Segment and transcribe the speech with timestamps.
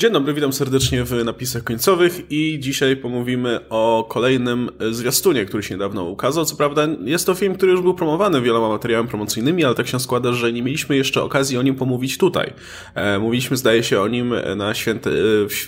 [0.00, 5.74] Dzień dobry, witam serdecznie w napisach końcowych i dzisiaj pomówimy o kolejnym zwiastunie, który się
[5.74, 6.44] niedawno ukazał.
[6.44, 10.00] Co prawda jest to film, który już był promowany wieloma materiałami promocyjnymi, ale tak się
[10.00, 12.52] składa, że nie mieliśmy jeszcze okazji o nim pomówić tutaj.
[12.94, 15.10] E, mówiliśmy, zdaje się, o nim na święte,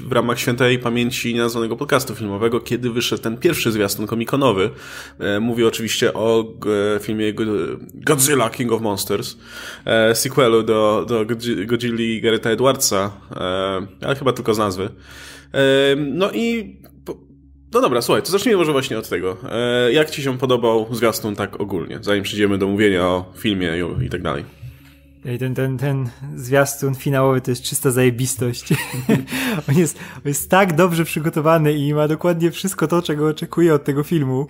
[0.01, 4.71] w ramach świętej pamięci nienazwanego podcastu filmowego, kiedy wyszedł ten pierwszy zwiastun komikonowy.
[5.19, 6.45] E, mówię oczywiście o
[7.01, 7.35] filmie
[7.95, 9.37] Godzilla King of Monsters,
[9.85, 11.25] e, sequelu do, do
[11.67, 13.11] Godzilla Garetha Edwardsa,
[14.01, 14.89] ale chyba tylko z nazwy.
[15.97, 16.77] No i
[17.73, 19.37] no dobra, słuchaj, to zacznijmy może właśnie od tego.
[19.51, 23.69] E, jak ci się podobał zwiastun tak ogólnie, zanim przejdziemy do mówienia o filmie
[24.01, 24.45] i, i tak dalej?
[25.39, 28.73] Ten, ten, ten zwiastun finałowy to jest czysta zajebistość.
[29.69, 33.85] on, jest, on jest tak dobrze przygotowany i ma dokładnie wszystko to, czego oczekuję od
[33.85, 34.47] tego filmu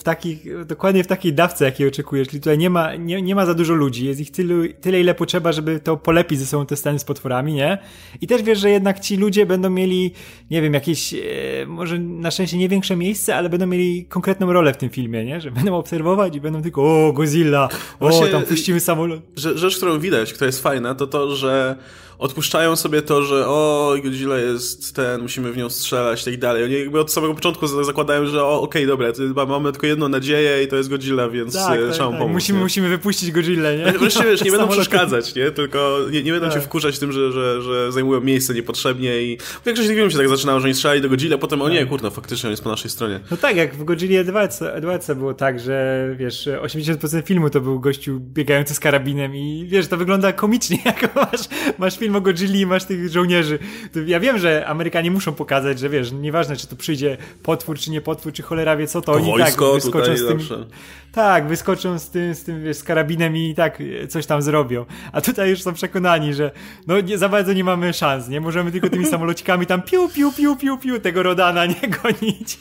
[0.00, 2.28] w takich, dokładnie w takiej dawce, jakiej oczekujesz.
[2.28, 5.14] Czyli tutaj nie ma, nie, nie ma za dużo ludzi, jest ich tylu, tyle, ile
[5.14, 7.78] potrzeba, żeby to polepić ze sobą te sceny z potworami, nie?
[8.20, 10.12] I też wiesz, że jednak ci ludzie będą mieli,
[10.50, 11.18] nie wiem, jakieś, e,
[11.66, 15.40] może na szczęście nie większe miejsce, ale będą mieli konkretną rolę w tym filmie, nie?
[15.40, 17.68] Że będą obserwować i będą tylko, o, Godzilla,
[18.00, 19.20] Właśnie, o, tam puścimy samolot.
[19.36, 21.76] Rzecz, którą widać, która jest fajna, to to, że
[22.20, 26.64] odpuszczają sobie to, że o, Godzilla jest ten, musimy w nią strzelać i tak dalej.
[26.64, 30.62] Oni jakby od samego początku zakładają, że o, okej, okay, dobra, mamy tylko jedną nadzieję
[30.62, 32.18] i to jest Godzilla, więc tak, tak, trzeba tak.
[32.18, 32.32] pomóc.
[32.32, 33.92] Musimy, musimy wypuścić Godzilla, nie?
[33.98, 35.50] Wreszcie, wiesz, nie będą przeszkadzać, nie?
[35.50, 36.54] Tylko nie, nie będą tak.
[36.54, 40.28] się wkurzać tym, że, że, że zajmują miejsce niepotrzebnie i w większości filmów się tak
[40.28, 41.88] zaczynało, że oni strzelali do Godzilla, potem o nie, tak.
[41.88, 43.20] kurno, faktycznie on jest po naszej stronie.
[43.30, 47.80] No tak, jak w Godzilla Edwardsa, Edwardsa było tak, że wiesz, 80% filmu to był
[47.80, 51.40] gościu biegający z karabinem i wiesz, to wygląda komicznie, jak masz,
[51.78, 53.58] masz film o Godzilla i masz tych żołnierzy.
[54.06, 58.00] Ja wiem, że Amerykanie muszą pokazać, że wiesz, nieważne czy to przyjdzie potwór, czy nie
[58.00, 60.40] potwór, czy cholera wie co, to, to oni tak wyskoczą z tym.
[60.40, 60.66] Zawsze.
[61.12, 64.84] Tak, wyskoczą z tym, z tym wiesz, z karabinem i tak coś tam zrobią.
[65.12, 66.50] A tutaj już są przekonani, że
[66.86, 68.40] no nie, za bardzo nie mamy szans, nie?
[68.40, 72.58] Możemy tylko tymi samolocikami tam piu, piu, piu, piu, piu tego Rodana nie gonić.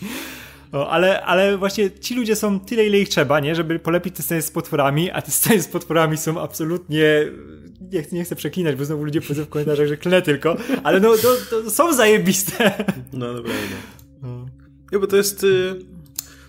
[0.73, 3.55] No, ale, ale właśnie ci ludzie są tyle, ile ich trzeba, nie?
[3.55, 7.05] Żeby polepić te sceny z potworami, a te sceny z potworami są absolutnie
[7.93, 11.17] nie, nie chcę przeklinać, bo znowu ludzie powiedzą w komentarzach, że klę tylko, ale no
[11.17, 12.85] to, to są zajebiste.
[13.13, 13.75] No naprawdę.
[14.21, 14.45] No.
[14.91, 15.43] Nie, bo to jest...
[15.43, 15.75] Y,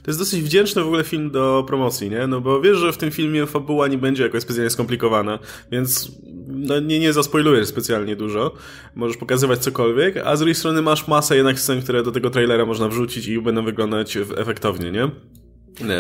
[0.03, 2.27] to jest dosyć wdzięczny w ogóle film do promocji, nie?
[2.27, 5.39] No bo wiesz, że w tym filmie fabuła nie będzie jakoś specjalnie skomplikowana,
[5.73, 6.13] więc
[6.47, 8.55] no, nie, nie zaspoilujesz specjalnie dużo.
[8.95, 12.67] Możesz pokazywać cokolwiek, a z drugiej strony masz masę jednak scen, które do tego trailera
[12.67, 15.11] można wrzucić i będą wyglądać efektownie, nie?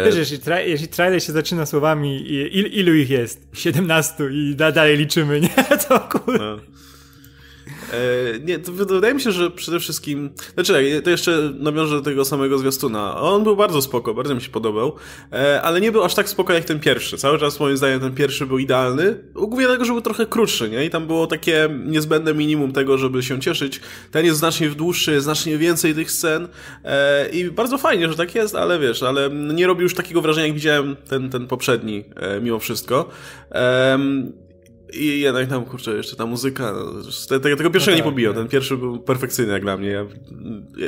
[0.05, 3.49] Wiesz, jeśli, tra jeśli trailer się zaczyna słowami il, ilu ich jest?
[3.53, 5.65] 17 i dalej liczymy, nie?
[5.89, 6.39] To kur...
[6.39, 6.59] No.
[7.93, 10.31] E, nie, to wydaje mi się, że przede wszystkim.
[10.55, 13.17] Znaczy, to jeszcze nawiążę do tego samego zwiastuna.
[13.17, 14.97] On był bardzo spoko, bardzo mi się podobał,
[15.33, 17.17] e, ale nie był aż tak spoko jak ten pierwszy.
[17.17, 19.19] Cały czas moim zdaniem ten pierwszy był idealny.
[19.35, 20.85] Głównie dlatego, że był trochę krótszy, nie?
[20.85, 23.81] I tam było takie niezbędne minimum tego, żeby się cieszyć.
[24.11, 26.49] Ten jest znacznie dłuższy, znacznie więcej tych scen
[26.85, 30.47] e, i bardzo fajnie, że tak jest, ale wiesz, ale nie robi już takiego wrażenia,
[30.47, 32.05] jak widziałem ten, ten poprzedni
[32.43, 33.09] mimo wszystko.
[34.93, 36.73] I jednak tam, kurczę, jeszcze ta muzyka,
[37.29, 40.05] tego, tego pierwszego no tak, nie pobiją, ten pierwszy był perfekcyjny jak dla mnie, ja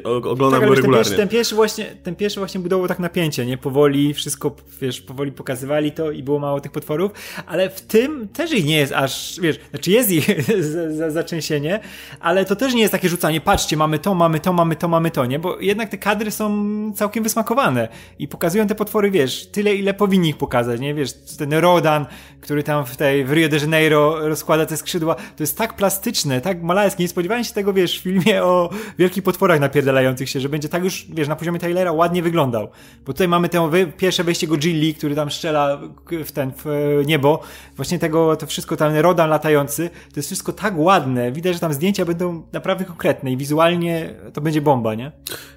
[0.04, 0.82] oglądam tak, go regularnie.
[0.82, 3.58] Ten pierwszy, ten pierwszy, właśnie, ten pierwszy właśnie budował tak napięcie, nie?
[3.58, 7.12] Powoli wszystko, wiesz, powoli pokazywali to i było mało tych potworów,
[7.46, 10.26] ale w tym też ich nie jest aż, wiesz, znaczy jest ich
[11.08, 11.80] zaczęsienie,
[12.20, 15.10] ale to też nie jest takie rzucanie, patrzcie, mamy to, mamy to, mamy to, mamy
[15.10, 15.38] to, nie?
[15.38, 17.88] Bo jednak te kadry są całkiem wysmakowane
[18.18, 20.94] i pokazują te potwory, wiesz, tyle ile powinni ich pokazać, nie?
[20.94, 22.06] Wiesz, ten Rodan,
[22.40, 25.14] który tam w tej, w Rio de Janeiro rozkłada te skrzydła.
[25.14, 27.02] To jest tak plastyczne, tak malarskie.
[27.02, 30.84] Nie spodziewałem się tego, wiesz, w filmie o wielkich potworach napierdalających się, że będzie tak
[30.84, 32.68] już, wiesz, na poziomie Taylora ładnie wyglądał.
[33.06, 35.80] Bo tutaj mamy to pierwsze wejście Godzilli, który tam strzela
[36.24, 37.40] w ten, w niebo.
[37.76, 41.32] Właśnie tego, to wszystko tam, Rodan latający, to jest wszystko tak ładne.
[41.32, 45.12] Widać, że tam zdjęcia będą naprawdę konkretne i wizualnie to będzie bomba, nie?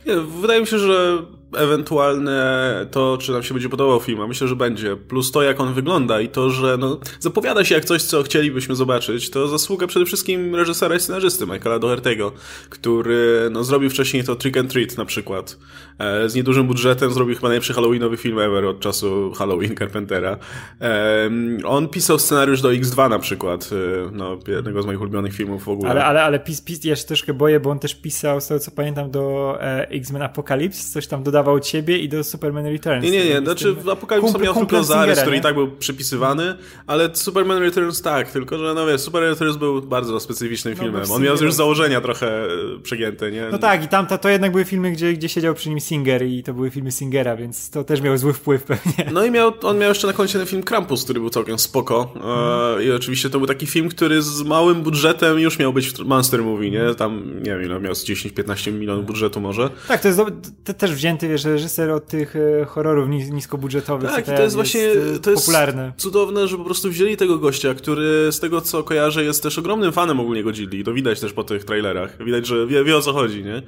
[0.06, 1.17] nie wydaje mi się, że
[1.58, 4.96] ewentualne to, czy nam się będzie podobał film, a myślę, że będzie.
[4.96, 8.76] Plus to, jak on wygląda i to, że no, zapowiada się jak coś, co chcielibyśmy
[8.76, 12.32] zobaczyć, to zasługa przede wszystkim reżysera i scenarzysty Michaela Doherty'ego,
[12.70, 15.58] który no, zrobił wcześniej to Trick and Treat na przykład.
[16.00, 20.38] E, z niedużym budżetem zrobił chyba najlepszy Halloweenowy film ever od czasu Halloween Carpentera.
[20.82, 21.30] E,
[21.66, 25.70] on pisał scenariusz do X2 na przykład, e, no, jednego z moich ulubionych filmów w
[25.70, 25.91] ogóle.
[25.91, 28.59] Ale, ale, ale pis, pis, ja się troszkę boję, bo on też pisał, z tego
[28.59, 29.58] co pamiętam, do
[29.90, 33.03] X-Men Apocalypse, coś tam dodał dodawał od siebie i do Superman Returns.
[33.03, 36.55] Nie, nie, nie, znaczy w Apokalipsa miał tylko zarys, który i tak był przypisywany,
[36.87, 41.11] ale Superman Returns tak, tylko że no wiesz, Superman Returns był bardzo specyficznym no, filmem.
[41.11, 42.47] On miał już założenia trochę e,
[42.84, 43.47] przegięte, nie?
[43.52, 46.43] No tak, i tam to, jednak były filmy, gdzie, gdzie siedział przy nim Singer i
[46.43, 49.11] to były filmy Singera, więc to też miał zły wpływ pewnie.
[49.14, 52.14] No i miał, on miał jeszcze na koncie ten film Krampus, który był całkiem spoko.
[52.14, 52.84] Hmm.
[52.84, 56.72] I oczywiście to był taki film, który z małym budżetem już miał być monster movie,
[56.72, 56.96] nie?
[56.96, 59.70] Tam, nie wiem ile miał, 10-15 milionów budżetu może.
[59.88, 60.22] Tak, to jest
[60.64, 64.12] to też wzięty, wiesz, reżyser od tych e, horrorów niskobudżetowych.
[64.12, 64.90] Tak, i to jest właśnie
[65.22, 65.94] to jest popularne.
[65.98, 69.92] cudowne, że po prostu wzięli tego gościa, który z tego co kojarzę jest też ogromnym
[69.92, 70.84] fanem ogólnie Godzilli.
[70.84, 72.24] To widać też po tych trailerach.
[72.26, 73.62] Widać, że wie, wie o co chodzi, nie?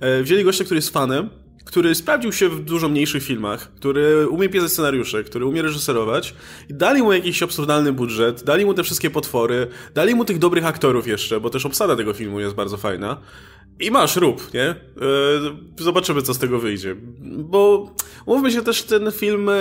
[0.00, 1.30] E, wzięli gościa, który jest fanem,
[1.64, 6.34] który sprawdził się w dużo mniejszych filmach, który umie pisać scenariusze, który umie reżyserować
[6.68, 10.66] i dali mu jakiś absurdalny budżet, dali mu te wszystkie potwory, dali mu tych dobrych
[10.66, 13.20] aktorów jeszcze, bo też obsada tego filmu jest bardzo fajna.
[13.80, 14.62] I masz, rób, nie?
[14.62, 14.76] E,
[15.78, 16.96] zobaczymy, co z tego wyjdzie.
[17.22, 17.90] Bo
[18.26, 19.54] mówmy się też, ten film e,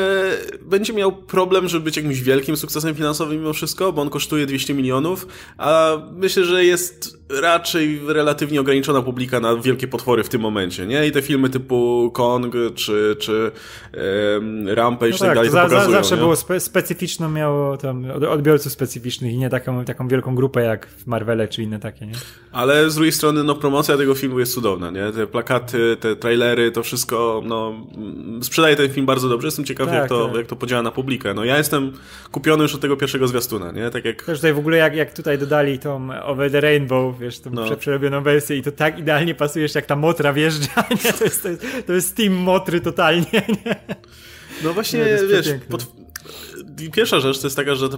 [0.62, 4.74] będzie miał problem, żeby być jakimś wielkim sukcesem finansowym mimo wszystko, bo on kosztuje 200
[4.74, 5.27] milionów,
[5.57, 11.07] a myślę, że jest raczej relatywnie ograniczona publika na wielkie potwory w tym momencie, nie?
[11.07, 13.51] I te filmy typu Kong czy, czy
[14.33, 15.97] um, Rampage no tak, tak dalej to, to pokazują.
[15.97, 16.21] Zawsze nie?
[16.21, 21.07] było spe specyficzną, miało tam odbiorców specyficznych i nie taką, taką wielką grupę jak w
[21.07, 22.13] Marvele czy inne takie, nie?
[22.51, 25.12] Ale z drugiej strony, no promocja tego filmu jest cudowna, nie?
[25.12, 27.74] Te plakaty, te trailery, to wszystko, no
[28.41, 29.47] sprzedaje ten film bardzo dobrze.
[29.47, 30.35] Jestem ciekaw, tak, jak, to, tak.
[30.35, 31.33] jak to podziała na publikę.
[31.33, 31.91] No ja jestem
[32.31, 33.89] kupiony już od tego pierwszego zwiastuna, nie?
[33.89, 34.24] Tak jak...
[34.24, 37.75] Też tutaj w ogóle jak, jak tutaj dodali tą Over the Rainbow, wiesz, tą no.
[37.75, 41.14] przerobioną wersję i to tak idealnie pasujesz, jak ta motra wjeżdża, nie?
[41.14, 43.25] To jest, to jest, to jest team motry totalnie,
[43.66, 43.75] nie?
[44.64, 46.03] No właśnie, no, wiesz, pod,
[46.91, 47.97] pierwsza rzecz to jest taka, że te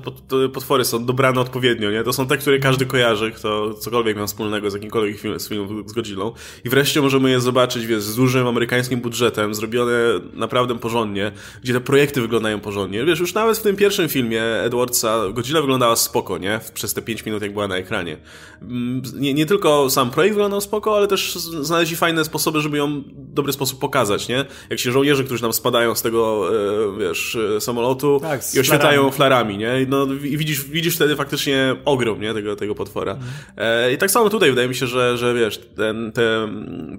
[0.53, 2.03] potwory są dobrane odpowiednio, nie?
[2.03, 5.89] To są te, które każdy kojarzy, kto cokolwiek ma wspólnego z jakimkolwiek film, z filmem
[5.89, 6.31] z Godzillą.
[6.63, 9.93] I wreszcie możemy je zobaczyć, wiesz, z dużym amerykańskim budżetem, zrobione
[10.33, 11.31] naprawdę porządnie,
[11.63, 13.05] gdzie te projekty wyglądają porządnie.
[13.05, 16.59] Wiesz, już nawet w tym pierwszym filmie Edwardsa Godzilla wyglądała spoko, nie?
[16.73, 18.17] Przez te 5 minut, jak była na ekranie.
[18.61, 23.01] Mm, nie, nie tylko sam projekt wyglądał spoko, ale też znaleźli fajne sposoby, żeby ją
[23.01, 24.45] w dobry sposób pokazać, nie?
[24.69, 28.74] Jak się żołnierze, którzy tam spadają z tego, e, wiesz, e, samolotu tak, i oświetlają
[29.11, 29.71] flarami, nie?
[29.87, 32.33] No, I widzisz, widzisz wtedy faktycznie ogrom, nie?
[32.33, 33.11] Tego, tego potwora.
[33.11, 33.31] Mhm.
[33.57, 36.47] E, I tak samo tutaj wydaje mi się, że, że wiesz, ten, te,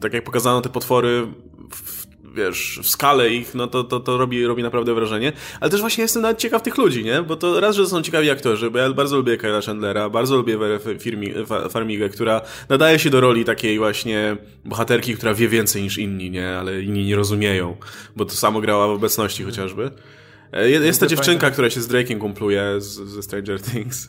[0.00, 1.26] tak jak pokazano te potwory
[1.70, 2.06] w,
[2.36, 5.32] wiesz, w skalę ich, no to, to, to robi, robi naprawdę wrażenie.
[5.60, 7.22] Ale też właśnie jestem nawet ciekaw tych ludzi, nie?
[7.22, 10.58] Bo to raz, że są ciekawi aktorzy, bo ja bardzo lubię Kyla Chandlera, bardzo lubię
[10.58, 10.78] Werę
[11.70, 16.48] Farmigę, która nadaje się do roli takiej właśnie bohaterki, która wie więcej niż inni, nie?
[16.48, 17.76] Ale inni nie rozumieją,
[18.16, 19.90] bo to samo grała w obecności chociażby.
[20.52, 24.06] E, jest ta dziewczynka, która się z Drake'iem kumpluje z, ze Stranger Things.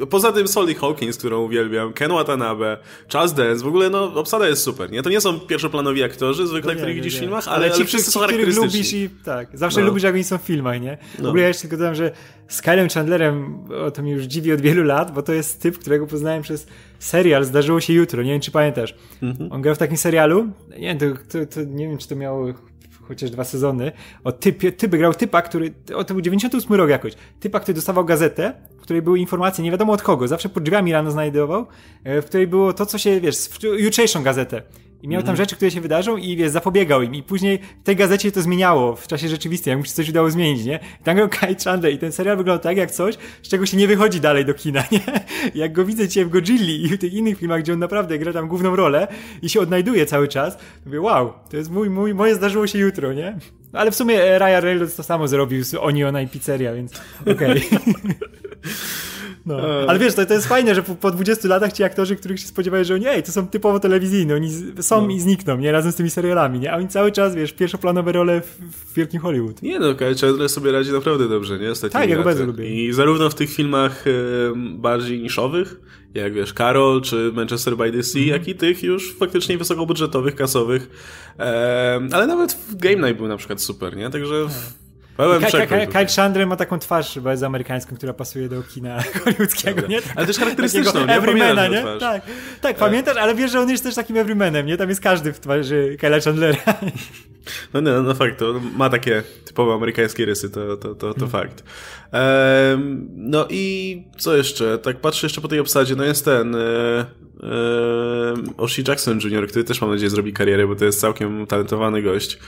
[0.00, 2.78] E, poza tym Solly Hawkins, którą uwielbiam, Ken Watanabe,
[3.12, 5.02] Charles Dance, w ogóle no, obsada jest super, nie?
[5.02, 8.10] To nie są pierwszoplanowi aktorzy, zwykle, no których widzisz w filmach, ale, ale ci wszyscy
[8.10, 8.78] są charakterystyczni.
[8.78, 9.86] lubisz i tak, zawsze no.
[9.86, 10.98] lubisz, jak oni są w filmach, nie?
[11.18, 11.28] W no.
[11.28, 12.12] ogóle ja jeszcze tylko dodam, że
[12.48, 15.78] z Kylem Chandlerem, o, to mi już dziwi od wielu lat, bo to jest typ,
[15.78, 16.66] którego poznałem przez
[16.98, 18.94] serial Zdarzyło się jutro, nie wiem, czy pamiętasz.
[19.22, 19.52] Mhm.
[19.52, 20.48] On grał w takim serialu,
[20.78, 21.06] nie wiem, to,
[21.38, 22.54] to, to, nie wiem, czy to miało
[23.02, 23.92] chociaż dwa sezony,
[24.24, 28.04] o typie, typy, grał typa, który, o to był 98 rok jakoś, typa, który dostawał
[28.04, 31.66] gazetę, w której były informacje, nie wiadomo od kogo, zawsze pod drzwiami rano znajdował,
[32.04, 33.36] e, w której było to, co się, wiesz,
[33.78, 34.62] jutrzejszą gazetę.
[35.02, 35.36] I miał tam mhm.
[35.36, 37.14] rzeczy, które się wydarzą i wiesz, zapobiegał im.
[37.14, 40.30] I później w tej gazecie to zmieniało w czasie rzeczywistym, jak mu się coś udało
[40.30, 40.80] zmienić, nie?
[41.00, 43.76] I tam grał Kai Chandler i ten serial wygląda tak jak coś, z czego się
[43.76, 45.00] nie wychodzi dalej do kina, nie?
[45.54, 48.32] Jak go widzę dzisiaj w Godzilli i w tych innych filmach, gdzie on naprawdę gra
[48.32, 49.08] tam główną rolę
[49.42, 52.78] i się odnajduje cały czas, to mówię, wow, to jest mój, mój, moje zdarzyło się
[52.78, 53.38] jutro, nie?
[53.72, 57.34] Ale w sumie e, Ryan Reynolds to samo zrobił z Oniona i Pizzeria, więc okej.
[57.34, 57.60] Okay.
[59.46, 59.56] No.
[59.88, 62.46] Ale wiesz, to, to jest fajne, że po, po 20 latach ci aktorzy, których się
[62.46, 64.50] spodziewałeś, że oni, ej, to są typowo telewizyjni, oni
[64.80, 65.14] są no.
[65.14, 65.72] i znikną, nie?
[65.72, 66.72] Razem z tymi serialami, nie?
[66.72, 69.62] A oni cały czas, wiesz, pierwszoplanowe role w, w wielkim Hollywood.
[69.62, 71.70] Nie no, Kyle Chandler sobie radzi naprawdę dobrze, nie?
[71.70, 72.86] Ostatnimi tak, ja go bardzo lubię.
[72.86, 74.10] I zarówno w tych filmach e,
[74.56, 75.80] bardziej niszowych,
[76.14, 78.32] jak wiesz, Carol czy Manchester by the Sea, mm -hmm.
[78.32, 80.90] jak i tych już faktycznie wysokobudżetowych, kasowych.
[81.38, 84.10] E, ale nawet w Game Night był na przykład super, nie?
[84.10, 84.44] Także...
[84.44, 84.82] Tak.
[85.16, 85.42] Pełen
[85.92, 89.98] Kyle Chandler ma taką twarz z amerykańską, która pasuje do kina hollywoodzkiego, nie?
[90.16, 91.14] Ale też charakterystyczną, nie?
[91.14, 91.84] Everymana, nie?
[92.00, 92.22] Tak,
[92.60, 94.76] tak, pamiętasz, ale wiesz, że on jest też takim everymanem, nie?
[94.76, 96.58] Tam jest każdy w twarzy Kyla Chandlera.
[97.74, 101.26] No nie, no, no fakt, to ma takie typowo amerykańskie rysy, to, to, to, to
[101.26, 101.64] fakt.
[102.12, 104.78] Ehm, no i co jeszcze?
[104.78, 106.54] Tak patrzę jeszcze po tej obsadzie, no jest ten...
[106.54, 106.58] E,
[108.58, 112.38] e, Jackson Jr., który też mam nadzieję zrobi karierę, bo to jest całkiem talentowany gość.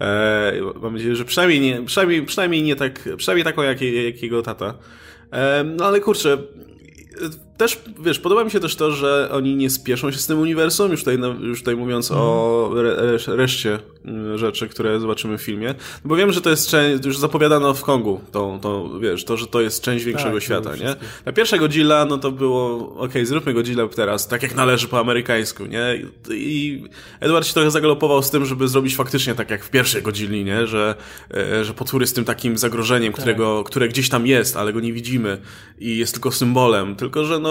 [0.00, 0.52] E,
[0.82, 4.74] mam nadzieję, że przynajmniej nie, przynajmniej, przynajmniej nie tak, przynajmniej taką jak, jak jego tata.
[5.32, 6.38] E, no ale kurczę,
[7.58, 10.90] też, wiesz, podoba mi się też to, że oni nie spieszą się z tym uniwersum,
[10.90, 12.22] już tutaj, już tutaj mówiąc mm.
[12.22, 13.78] o re, reszcie
[14.34, 15.74] rzeczy, które zobaczymy w filmie,
[16.04, 19.46] bo wiem, że to jest część, już zapowiadano w Kongu, to, to wiesz, to, że
[19.46, 20.94] to jest część większego tak, świata, nie?
[21.26, 25.00] Na pierwsza Godzilla, no to było, okej, okay, zróbmy Godzilla teraz, tak jak należy po
[25.00, 26.02] amerykańsku, nie?
[26.30, 26.84] I
[27.20, 30.66] Edward się trochę zagalopował z tym, żeby zrobić faktycznie tak jak w pierwszej Godzilli, nie?
[30.66, 30.94] Że,
[31.34, 33.20] e, że potwór jest tym takim zagrożeniem, tak.
[33.20, 35.38] którego, które gdzieś tam jest, ale go nie widzimy
[35.78, 37.47] i jest tylko symbolem, tylko że no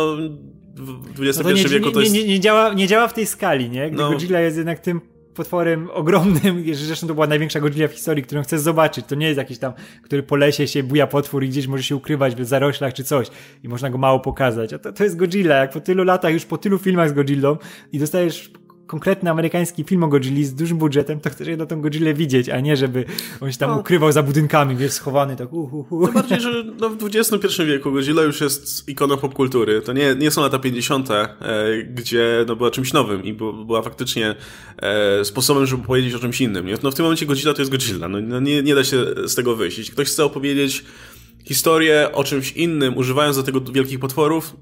[0.76, 2.14] w XXI no nie, wieku to jest...
[2.14, 3.92] Nie, nie, nie, działa, nie działa w tej skali, nie?
[3.92, 4.10] Gdy no.
[4.10, 5.02] Godzilla jest jednak tym
[5.38, 9.06] potworem ogromnym, zresztą to była największa Godzilla w historii, którą chcesz zobaczyć.
[9.06, 9.74] To nie jest jakiś tam,
[10.04, 13.28] który po lesie się buja potwór i gdzieś może się ukrywać w zaroślach czy coś
[13.64, 14.74] i można go mało pokazać.
[14.74, 17.58] A to, to jest Godzilla, jak po tylu latach, już po tylu filmach z Godzillą
[17.92, 18.52] i dostajesz
[18.88, 22.60] konkretny amerykański film o Godzilli z dużym budżetem, to chcesz jedną tą Godzillę widzieć, a
[22.60, 23.06] nie żeby
[23.42, 23.78] on się tam no.
[23.78, 26.08] ukrywał za budynkami, wiesz, schowany tak uh, uh, uh.
[26.08, 29.82] To bardziej, że no, w XXI wieku Godzilla już jest ikoną popkultury.
[29.82, 31.36] To nie, nie są lata 50., e,
[31.84, 34.36] gdzie no, była czymś nowym i była faktycznie
[34.78, 36.66] e, sposobem, żeby powiedzieć o czymś innym.
[36.66, 36.76] Nie?
[36.84, 38.08] No w tym momencie Godzilla to jest Godzilla.
[38.08, 39.78] No, no nie, nie da się z tego wyjść.
[39.78, 40.86] Jeśli ktoś chce opowiedzieć
[41.44, 44.56] historię o czymś innym, używając do tego wielkich potworów,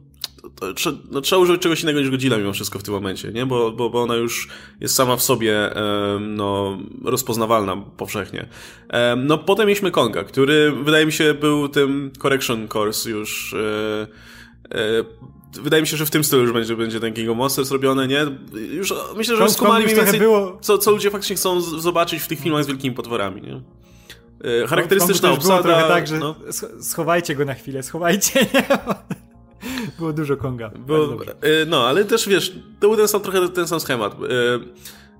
[0.55, 3.45] to, to, no, trzeba użyć czegoś innego niż Godzilla mimo wszystko w tym momencie, nie?
[3.45, 4.47] Bo, bo, bo ona już
[4.81, 5.69] jest sama w sobie
[6.19, 8.47] no, rozpoznawalna powszechnie.
[9.17, 14.07] No potem mieliśmy Konga, który wydaje mi się był tym correction course już e,
[14.77, 15.03] e,
[15.61, 18.07] wydaje mi się, że w tym stylu już będzie, będzie ten King of Monsters robione,
[18.07, 18.25] nie?
[18.53, 20.57] Już myślę, że już skumali mniej więcej, było...
[20.61, 23.61] co, co ludzie faktycznie chcą zobaczyć w tych filmach z wielkimi potworami, nie?
[24.63, 25.63] E, charakterystyczna obsada.
[25.63, 26.35] Było trochę tak, że no.
[26.81, 28.39] schowajcie go na chwilę, schowajcie?
[29.99, 30.69] Było dużo Konga.
[30.69, 34.13] Było, e, no, ale też wiesz, to był ten sam, trochę ten sam schemat.
[34.13, 34.17] E,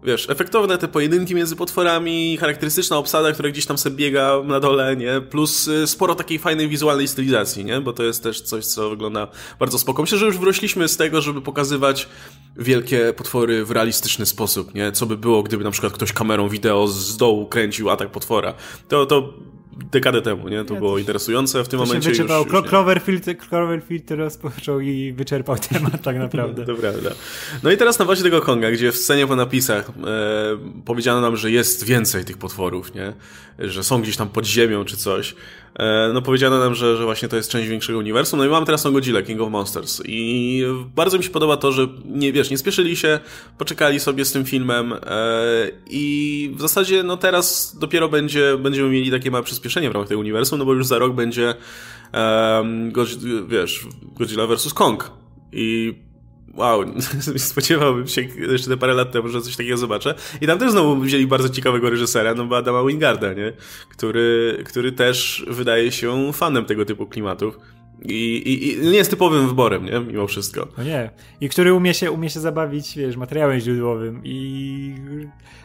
[0.04, 4.96] wiesz, efektowne te pojedynki między potworami, charakterystyczna obsada, która gdzieś tam sobie biega na dole,
[4.96, 5.22] nie?
[5.22, 7.82] Plus e, sporo takiej fajnej wizualnej stylizacji, nie?
[7.82, 9.28] Bo to jest też coś, co wygląda
[9.60, 10.02] bardzo spoko.
[10.02, 12.10] Myślę, że już wróciliśmy z tego, żeby pokazywać
[12.58, 14.92] wielkie potwory w realistyczny sposób, nie?
[14.92, 18.54] Co by było, gdyby na przykład ktoś kamerą wideo z dołu kręcił atak potwora.
[18.88, 19.34] To, to
[19.76, 20.66] dekadę temu, nie?
[20.66, 22.06] To ja było interesujące w tym to momencie.
[22.06, 22.44] Się wyczerpał.
[22.44, 26.66] Już, już Cloverfield, Cloverfield rozpoczął i wyczerpał temat tak naprawdę.
[26.76, 27.10] to prawda.
[27.64, 29.94] No i teraz na bazie tego Konga, gdzie w scenie po napisach e,
[30.86, 33.14] powiedziano nam, że jest więcej tych potworów, nie?
[33.60, 35.36] Że są gdzieś tam pod ziemią czy coś.
[35.80, 38.40] E, no powiedziano nam, że, że właśnie to jest część większego uniwersum.
[38.40, 40.02] No i mamy teraz tą Godzilla, King of Monsters.
[40.06, 40.64] I
[40.96, 43.20] bardzo mi się podoba to, że nie, wiesz, nie spieszyli się,
[43.58, 44.98] poczekali sobie z tym filmem e,
[45.90, 50.20] i w zasadzie no teraz dopiero będzie, będziemy mieli takie małe przyspieszenie w ramach tego
[50.20, 51.56] uniwersum, no bo już za rok będzie
[52.14, 52.92] um,
[53.48, 54.74] wiesz, Godzilla vs.
[54.74, 55.12] Kong.
[55.52, 55.96] I
[56.56, 56.86] wow,
[57.38, 60.16] spodziewałbym się jeszcze te parę lat temu, że coś takiego zobaczę.
[60.42, 63.54] I tam też znowu wzięli bardzo ciekawego reżysera, no bo Adama Wingarda, nie?
[63.90, 67.60] Który, który też wydaje się fanem tego typu klimatów.
[68.02, 70.00] I, i, I, nie jest typowym wyborem, nie?
[70.00, 70.68] Mimo wszystko.
[70.78, 71.10] No nie.
[71.42, 74.22] I który umie się, umie się zabawić, wiesz, materiałem źródłowym.
[74.24, 74.96] I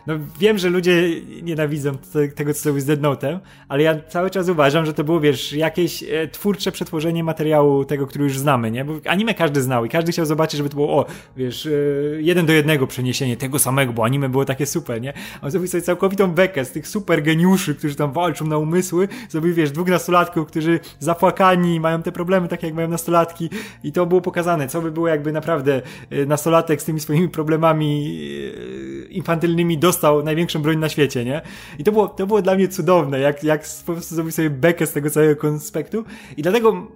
[0.07, 1.93] no wiem, że ludzie nienawidzą
[2.35, 5.53] tego, co zrobił z Dead Note'em, ale ja cały czas uważam, że to było, wiesz,
[5.53, 8.85] jakieś e, twórcze przetworzenie materiału tego, który już znamy, nie?
[8.85, 11.07] Bo anime każdy znał i każdy chciał zobaczyć, żeby to było, o,
[11.37, 11.71] wiesz, e,
[12.19, 15.13] jeden do jednego przeniesienie tego samego, bo anime było takie super, nie?
[15.41, 19.09] A on zrobił sobie całkowitą bekę z tych super geniuszy, którzy tam walczą na umysły,
[19.29, 23.51] zrobił, wiesz, dwóch nastolatków, którzy zapłakani, mają te problemy takie, jak mają nastolatki
[23.85, 28.21] i to było pokazane, co by było jakby naprawdę e, nastolatek z tymi swoimi problemami
[29.07, 31.43] e, infantylnymi dostał największą broń na świecie, nie?
[31.79, 34.87] I to było, to było dla mnie cudowne, jak, jak po prostu zrobił sobie bekę
[34.87, 36.05] z tego całego konspektu
[36.37, 36.87] i dlatego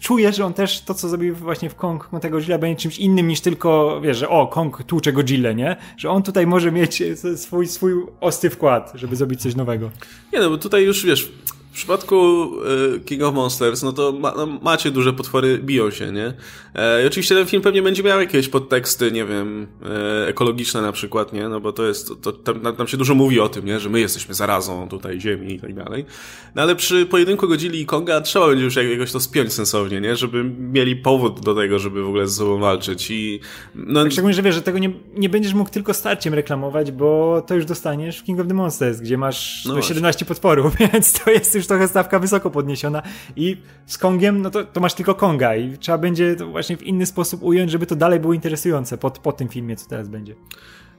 [0.00, 3.28] czuję, że on też to, co zrobił właśnie w Kong tego Godzilla będzie czymś innym
[3.28, 5.76] niż tylko, wiesz, że o, Kong tłucze Godzilla, nie?
[5.96, 7.02] Że on tutaj może mieć
[7.36, 9.90] swój, swój ostry wkład, żeby zrobić coś nowego.
[10.32, 11.32] Nie no, bo tutaj już, wiesz,
[11.72, 12.48] w przypadku
[12.96, 16.32] y, King of Monsters, no to ma, no, macie duże potwory, biją się, nie?
[16.74, 20.92] E, I oczywiście ten film pewnie będzie miał jakieś podteksty, nie wiem, e, ekologiczne na
[20.92, 21.48] przykład, nie?
[21.48, 23.80] No bo to jest, to, tam, tam się dużo mówi o tym, nie?
[23.80, 26.04] Że my jesteśmy zarazą tutaj ziemi i tak dalej.
[26.54, 30.16] No ale przy pojedynku Godzilli i Konga trzeba będzie już jakoś to spiąć sensownie, nie?
[30.16, 33.40] Żeby mieli powód do tego, żeby w ogóle ze sobą walczyć i...
[33.74, 34.02] No...
[34.02, 37.54] Tak, szczególnie, że wiesz, że tego nie, nie będziesz mógł tylko starciem reklamować, bo to
[37.54, 41.54] już dostaniesz w King of the Monsters, gdzie masz no 17 potworów, więc to jest
[41.54, 43.02] już trochę stawka wysoko podniesiona
[43.36, 46.82] i z Kongiem, no to, to masz tylko Konga i trzeba będzie to właśnie w
[46.82, 50.34] inny sposób ująć, żeby to dalej było interesujące po, po tym filmie, co teraz będzie.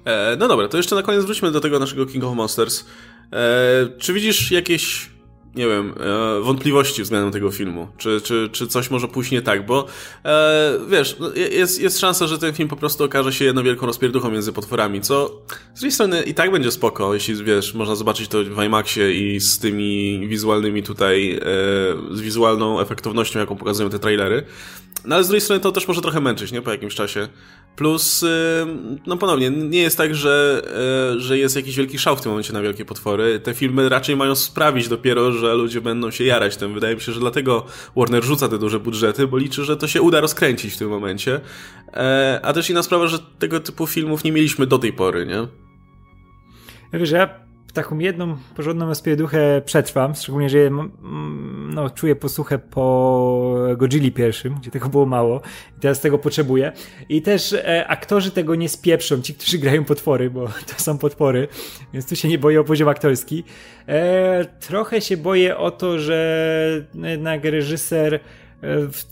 [0.06, 2.86] E, no dobra, to jeszcze na koniec wróćmy do tego naszego King of Monsters.
[3.34, 5.13] E, czy widzisz jakieś
[5.56, 7.88] nie wiem, e, wątpliwości względem tego filmu.
[7.98, 9.86] Czy, czy, czy coś może pójść nie tak, bo
[10.26, 13.86] e, wiesz, no, jest, jest szansa, że ten film po prostu okaże się jedną wielką
[13.86, 15.42] rozpierduchą między potworami, co
[15.74, 19.40] z drugiej strony i tak będzie spoko, jeśli wiesz, można zobaczyć to w IMAXie i
[19.40, 21.42] z tymi wizualnymi tutaj, e,
[22.12, 24.44] z wizualną efektownością, jaką pokazują te trailery.
[25.06, 26.62] no ale z drugiej strony to też może trochę męczyć, nie?
[26.62, 27.28] Po jakimś czasie.
[27.76, 28.26] Plus,
[29.08, 30.62] no ponownie, nie jest tak, że,
[31.16, 33.40] e, że jest jakiś wielki szał w tym momencie na wielkie potwory.
[33.40, 36.74] Te filmy raczej mają sprawić dopiero, że ludzie będą się jarać tym.
[36.74, 37.66] Wydaje mi się, że dlatego
[37.96, 41.40] Warner rzuca te duże budżety, bo liczy, że to się uda rozkręcić w tym momencie.
[41.94, 45.48] E, a też inna sprawa, że tego typu filmów nie mieliśmy do tej pory, nie?
[46.94, 47.30] Ja wiesz, ja
[47.74, 50.58] taką jedną porządną rozpierduchę przetrwam, szczególnie, że
[51.70, 55.42] no, czuję posłuchę po Godzilli pierwszym, gdzie tego było mało
[55.78, 56.72] i teraz tego potrzebuję.
[57.10, 61.48] I też e, aktorzy tego nie spieprzą, ci, którzy grają potwory, bo to są potwory,
[61.94, 63.44] więc tu się nie boję o poziom aktorski.
[63.88, 68.20] E, trochę się boję o to, że jednak reżyser e,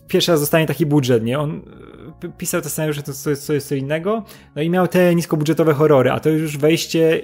[0.08, 1.40] pierwszy raz zostanie taki budżet, nie?
[1.40, 1.62] On
[2.38, 4.24] pisał te scenariusze, to, to, jest, co innego,
[4.56, 7.22] no i miał te niskobudżetowe horrory, a to już wejście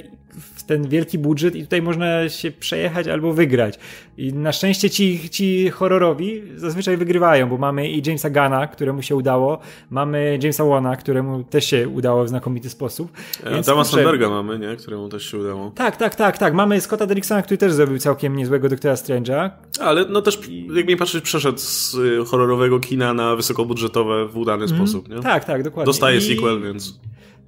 [0.68, 3.80] ten wielki budżet i tutaj można się przejechać albo wygrać.
[4.18, 9.16] I na szczęście ci, ci horrorowi zazwyczaj wygrywają, bo mamy i Jamesa Gana, któremu się
[9.16, 9.60] udało,
[9.90, 13.12] mamy Jamesa Wana, któremu też się udało w znakomity sposób.
[13.52, 14.76] Więc, Dama Sandberga mamy, nie?
[14.76, 15.72] Któremu też się udało.
[15.76, 16.54] Tak, tak, tak, tak.
[16.54, 19.50] Mamy Scotta Derricksona, który też zrobił całkiem niezłego Doktora Strange'a.
[19.80, 20.40] Ale no też,
[20.76, 25.20] jak mi patrzeć, przeszedł z y, horrorowego kina na wysokobudżetowe w udany mm, sposób, nie?
[25.20, 25.86] Tak, tak, dokładnie.
[25.86, 26.22] Dostaje I...
[26.22, 27.00] sequel, więc...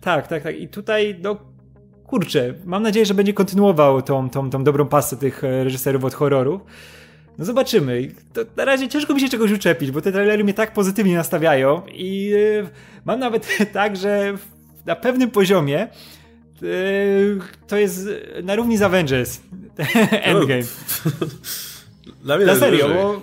[0.02, 0.60] Tak, tak, tak.
[0.60, 1.38] I tutaj no,
[2.10, 6.14] kurczę, mam nadzieję, że będzie kontynuował tą, tą, tą dobrą pasę tych e, reżyserów od
[6.14, 6.62] horrorów.
[7.38, 8.12] No zobaczymy.
[8.34, 11.82] To na razie ciężko mi się czegoś uczepić, bo te trailery mnie tak pozytywnie nastawiają
[11.94, 12.68] i yy,
[13.06, 14.34] mam nawet tak, że
[14.86, 15.88] na pewnym poziomie
[16.62, 18.08] yy, to jest
[18.44, 19.40] na równi z Avengers
[20.12, 20.64] Endgame.
[22.24, 23.22] Dla mnie na serio, bo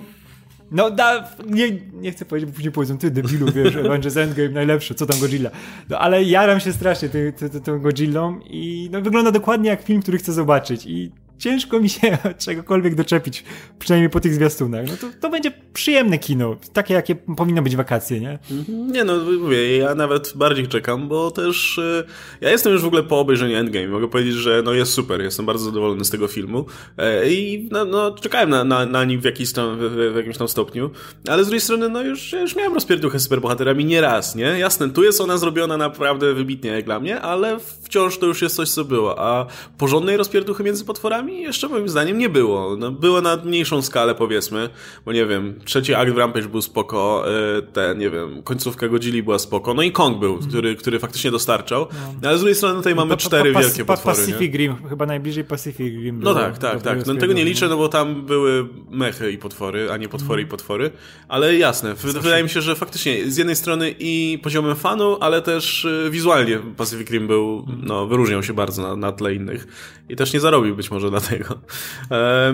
[0.71, 4.95] no, da, nie, nie chcę powiedzieć, bo później powiedzą, ty debilu, wiesz, Avengers Endgame najlepsze,
[4.95, 5.51] co tam Godzilla.
[5.91, 10.03] No, ale jaram się strasznie tą, tą, tą Godzillą i no, wygląda dokładnie jak film,
[10.03, 13.45] który chcę zobaczyć i ciężko mi się czegokolwiek doczepić,
[13.79, 14.87] przynajmniej po tych zwiastunach.
[14.87, 18.39] No to, to będzie przyjemne kino, takie jakie powinno być wakacje, nie?
[18.51, 18.93] Mhm.
[18.93, 22.05] Nie no, mówię, ja nawet bardziej czekam, bo też y,
[22.41, 23.89] ja jestem już w ogóle po obejrzeniu Endgame.
[23.89, 26.67] Mogę powiedzieć, że no jest super, jestem bardzo zadowolony z tego filmu
[26.99, 30.37] e, i no, no czekałem na, na, na nim w, jakiś tam, w, w, jakimś
[30.39, 30.91] tam stopniu,
[31.29, 34.45] ale z drugiej strony no już, już miałem rozpierduchę z superbohaterami nie raz, nie?
[34.45, 38.57] Jasne, tu jest ona zrobiona naprawdę wybitnie jak dla mnie, ale wciąż to już jest
[38.57, 39.47] coś, co było, a
[39.79, 42.77] porządnej rozpierduchy między potworami jeszcze moim zdaniem nie było.
[42.77, 44.69] No, było na mniejszą skalę powiedzmy,
[45.05, 47.25] bo nie wiem, trzeci akt w Rampage był spoko,
[47.59, 50.51] e, te, nie wiem, końcówka Godzilli była spoko, no i Kong był, mhm.
[50.51, 51.87] który, który faktycznie dostarczał,
[52.23, 52.29] no.
[52.29, 54.17] ale z drugiej strony tutaj mamy pa, pa, cztery pa, wielkie potwory.
[54.17, 56.21] Pacific Rim, chyba najbliżej Pacific Rim.
[56.23, 57.07] No tak, tak, tak.
[57.07, 60.45] No tego nie liczę, no bo tam były mechy i potwory, a nie potwory i
[60.45, 60.51] mhm.
[60.51, 60.91] potwory,
[61.29, 65.85] ale jasne, wydaje mi się, że faktycznie z jednej strony i poziomem fanu, ale też
[65.85, 69.67] e, wizualnie Pacific Rim był, no, wyróżniał się bardzo na, na tle innych
[70.09, 71.59] i też nie zarobił być może dlatego.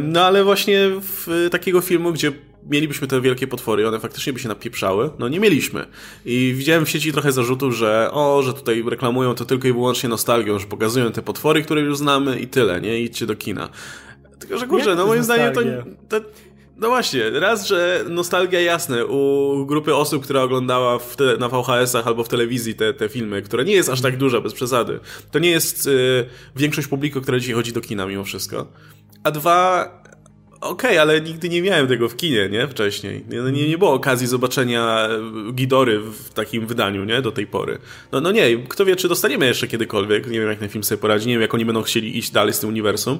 [0.00, 2.32] No ale właśnie w takiego filmu, gdzie
[2.70, 5.86] mielibyśmy te wielkie potwory, one faktycznie by się napieprzały, no nie mieliśmy.
[6.24, 10.08] I widziałem w sieci trochę zarzutów, że o, że tutaj reklamują to tylko i wyłącznie
[10.08, 13.00] nostalgią, że pokazują te potwory, które już znamy i tyle, nie?
[13.00, 13.68] Idźcie do kina.
[14.38, 15.60] Tylko, że kurczę, no moim zdaniem to,
[16.08, 16.26] to
[16.76, 22.24] no właśnie, raz, że nostalgia jasne u grupy osób, która oglądała te, na VHS-ach albo
[22.24, 25.00] w telewizji te, te filmy, która nie jest aż tak duża, bez przesady.
[25.30, 28.66] To nie jest y, większość publiku, która dzisiaj chodzi do kina mimo wszystko.
[29.24, 30.01] A dwa,
[30.62, 32.68] Okej, okay, ale nigdy nie miałem tego w kinie, nie?
[32.68, 33.24] Wcześniej.
[33.28, 35.08] Nie, no nie, było okazji zobaczenia
[35.52, 37.22] Gidory w takim wydaniu, nie?
[37.22, 37.78] Do tej pory.
[38.12, 40.26] No, no nie, kto wie, czy dostaniemy jeszcze kiedykolwiek.
[40.26, 41.28] Nie wiem, jak ten film sobie poradzi.
[41.28, 43.18] Nie wiem, jak oni będą chcieli iść dalej z tym uniwersum.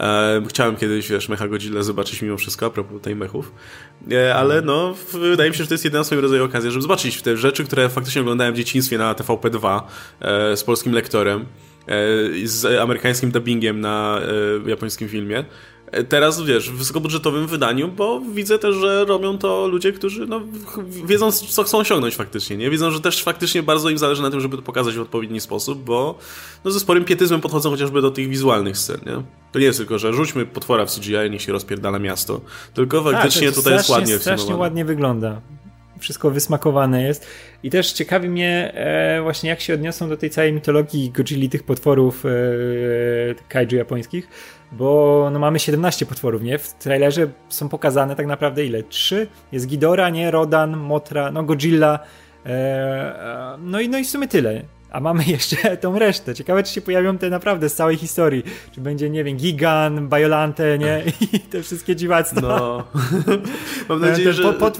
[0.00, 3.52] E, chciałem kiedyś, wiesz, Mecha Godzilla zobaczyć mimo wszystko, a propos tej mechów.
[4.12, 7.22] E, ale no, wydaje mi się, że to jest jedyna swojego rodzaju okazja, żeby zobaczyć
[7.22, 9.80] te rzeczy, które faktycznie oglądałem w dzieciństwie na TVP2
[10.20, 11.46] e, z polskim lektorem e,
[12.44, 14.20] z amerykańskim dubbingiem na
[14.66, 15.44] e, japońskim filmie
[16.08, 20.40] teraz, wiesz, w wysokobudżetowym wydaniu, bo widzę też, że robią to ludzie, którzy no,
[21.04, 22.70] wiedzą, co chcą osiągnąć faktycznie, nie?
[22.70, 25.84] Wiedzą, że też faktycznie bardzo im zależy na tym, żeby to pokazać w odpowiedni sposób,
[25.84, 26.18] bo
[26.64, 29.22] no, ze sporym pietyzmem podchodzą chociażby do tych wizualnych scen, nie?
[29.52, 32.40] To nie jest tylko, że rzućmy potwora w CGI, niech się rozpierdala miasto,
[32.74, 35.40] tylko tak, faktycznie tak, tutaj jest ładnie strasznie ładnie wygląda
[36.04, 37.26] wszystko wysmakowane jest.
[37.62, 41.62] I też ciekawi mnie e, właśnie jak się odniosą do tej całej mitologii Godzilli, tych
[41.62, 42.28] potworów e,
[43.48, 44.28] kaiju japońskich,
[44.72, 46.58] bo no mamy 17 potworów, nie?
[46.58, 48.82] W trailerze są pokazane tak naprawdę ile?
[48.82, 49.26] Trzy?
[49.52, 50.30] Jest Ghidorah, nie?
[50.30, 51.98] Rodan, Motra, no Godzilla,
[52.46, 54.62] e, no, i, no i w sumie tyle.
[54.94, 56.34] A mamy jeszcze tą resztę.
[56.34, 58.42] Ciekawe, czy się pojawią te naprawdę z całej historii.
[58.72, 61.02] Czy będzie, nie wiem, Gigan, Bajolante, nie?
[61.32, 62.40] I te wszystkie dziwactwa.
[62.40, 62.84] No.
[63.88, 64.52] Mam nadzieję, że...
[64.52, 64.78] Pot,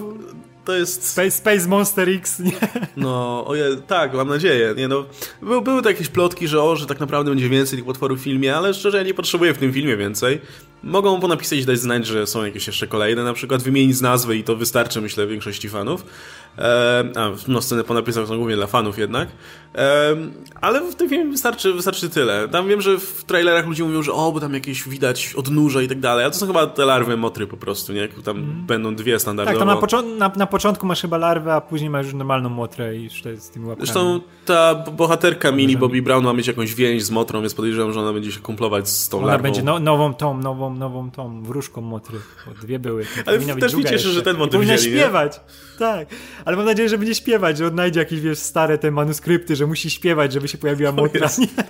[0.64, 1.09] to jest...
[1.09, 2.53] Space, Space Monster X, nie?
[2.96, 4.74] No, oje, tak, mam nadzieję.
[4.77, 5.05] Nie, no,
[5.42, 8.22] by, były to jakieś plotki, że o, że tak naprawdę będzie więcej tych potworów w
[8.22, 10.40] filmie, ale szczerze ja nie potrzebuję w tym filmie więcej.
[10.83, 14.03] mogą po napisać i dać znać, że są jakieś jeszcze kolejne, na przykład wymienić z
[14.03, 16.05] nazwy i to wystarczy, myślę, większości fanów.
[16.58, 19.28] E, a, no sceny po napisach są głównie dla fanów jednak.
[19.74, 20.16] E,
[20.60, 22.48] ale w tym filmie wystarczy, wystarczy tyle.
[22.48, 25.88] Tam wiem, że w trailerach ludzie mówią, że o, bo tam jakieś widać odnóża i
[25.88, 28.08] tak dalej, a to są chyba te larwy motry po prostu, nie?
[28.08, 28.66] Tam mm.
[28.66, 29.58] będą dwie standardowo.
[29.58, 32.96] Tak, to na, na, na, początku masz chyba larwę, a później masz już normalną motrę
[32.96, 33.86] i już to jest z tymi łapkami.
[33.86, 38.00] Zresztą ta bohaterka mini Bobby Brown ma mieć jakąś więź z motrą, więc podejrzewam, że
[38.00, 39.42] ona będzie się kumplować z tą ona larwą.
[39.42, 43.06] będzie no, nową tą, nową, nową tą wróżką motry, bo dwie były.
[43.26, 45.78] Ale też mi cieszy, że ten motyw wzięli, śpiewać, nie?
[45.78, 46.08] tak.
[46.44, 49.90] Ale mam nadzieję, że będzie śpiewać, że odnajdzie jakieś, wiesz, stare te manuskrypty, że musi
[49.90, 51.28] śpiewać, żeby się pojawiła motra.
[51.57, 51.66] Tak.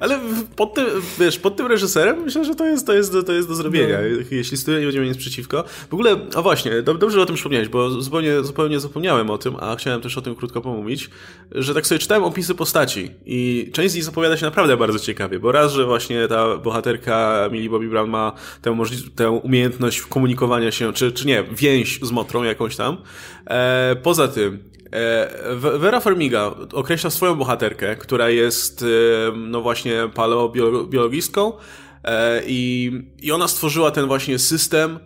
[0.00, 0.20] Ale
[0.56, 0.86] pod tym,
[1.18, 4.24] wiesz, pod tym reżyserem myślę, że to jest, to jest, to jest do zrobienia, no.
[4.30, 5.64] jeśli studia nie będzie mieć nic przeciwko.
[5.90, 9.56] W ogóle, a właśnie, dobrze, że o tym przypomniałeś, bo zupełnie, zupełnie zapomniałem o tym,
[9.60, 11.10] a chciałem też o tym krótko pomówić,
[11.52, 15.38] że tak sobie czytałem opisy postaci i część z nich zapowiada się naprawdę bardzo ciekawie,
[15.38, 18.76] bo raz, że właśnie ta bohaterka Millie Bobby Brown ma tę,
[19.16, 22.96] tę umiejętność komunikowania się, czy, czy nie, więź z motrą jakąś tam.
[23.46, 25.28] E, poza tym, E,
[25.78, 28.86] Vera Farmiga określa swoją bohaterkę, która jest, e,
[29.36, 31.52] no właśnie, paleobiologistką
[32.04, 34.98] e, i, i ona stworzyła ten właśnie system,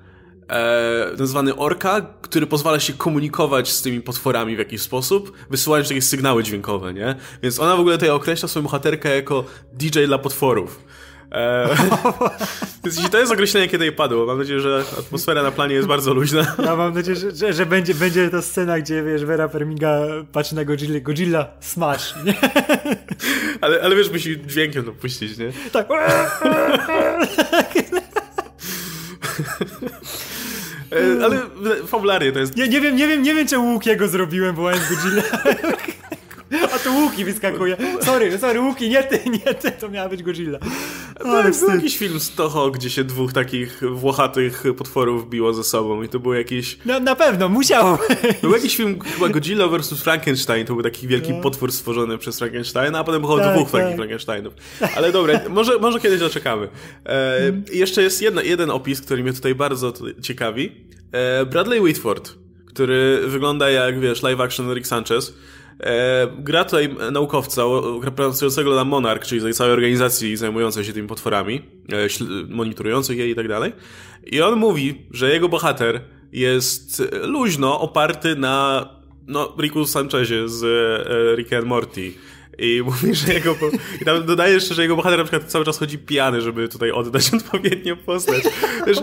[1.17, 6.03] ten zwany Orka, który pozwala się komunikować z tymi potworami w jakiś sposób, wysyłając takie
[6.03, 7.15] sygnały dźwiękowe, nie?
[7.43, 10.81] Więc ona w ogóle tutaj określa swoją bohaterkę jako DJ dla potworów.
[12.85, 14.27] Eee, to jest określenie, kiedy padło.
[14.27, 16.57] Mam nadzieję, że atmosfera na planie jest bardzo luźna.
[16.65, 20.01] Ja mam nadzieję, że, że, że będzie, będzie ta scena, gdzie wiesz, Vera Fermiga
[20.33, 22.35] patrzy na Godzilla, Godzilla smash, nie?
[23.61, 25.53] Ale, ale wiesz, musi dźwiękiem to puścić, nie?
[25.73, 25.89] Tak.
[30.93, 31.41] E, ale
[31.87, 32.57] fabularnie to jest...
[32.57, 35.23] Nie, nie wiem, nie wiem, nie wiem, czemu Łukiego zrobiłem, wołając Godzilla.
[36.75, 37.77] A to Łuki wyskakuje.
[38.01, 40.59] Sorry, sorry, Łuki, nie ty, nie ty, to miała być Godzilla.
[41.25, 46.03] No, był jakiś film z Toho, gdzie się dwóch takich włochatych potworów biło ze sobą
[46.03, 46.79] i to był jakiś...
[46.85, 47.99] No, na pewno, musiało.
[48.43, 50.03] Był jakiś film, chyba Godzilla vs.
[50.03, 51.41] Frankenstein, to był taki wielki no.
[51.41, 53.81] potwór stworzony przez Frankensteina, a potem było tak, dwóch tak.
[53.81, 54.55] takich Frankensteinów.
[54.97, 56.69] Ale dobra, może, może kiedyś doczekamy.
[57.07, 57.65] E, hmm.
[57.73, 60.73] Jeszcze jest jedna, jeden opis, który mnie tutaj bardzo ciekawi.
[61.13, 62.35] E, Bradley Whitford,
[62.67, 65.35] który wygląda jak, wiesz, live action Rick Sanchez,
[65.81, 67.63] E, gra tutaj naukowca
[68.17, 73.49] pracującego na Monarch, czyli całej organizacji zajmującej się tymi potworami, e, monitorujących je i tak
[73.49, 73.73] dalej.
[74.27, 76.01] I on mówi, że jego bohater
[76.33, 78.89] jest luźno oparty na
[79.27, 82.13] no, Ricku Sanchezie z e, Rick and Morty.
[82.59, 83.57] I mówi, że jego.
[84.01, 86.91] I tam dodaje jeszcze, że jego bohater na przykład cały czas chodzi pijany, żeby tutaj
[86.91, 88.43] oddać odpowiednią postać.
[88.87, 88.99] Wiesz,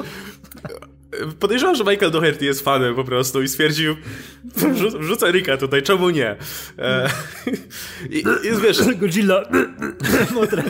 [1.40, 3.96] Podejrzewam, że Michael Doherty jest fanem po prostu i stwierdził,
[5.00, 6.36] wrzucę Rika tutaj, czemu nie?
[6.80, 7.10] E,
[8.10, 8.96] i, jest, wiesz...
[8.96, 9.44] Godzilla.
[10.34, 10.64] Motra.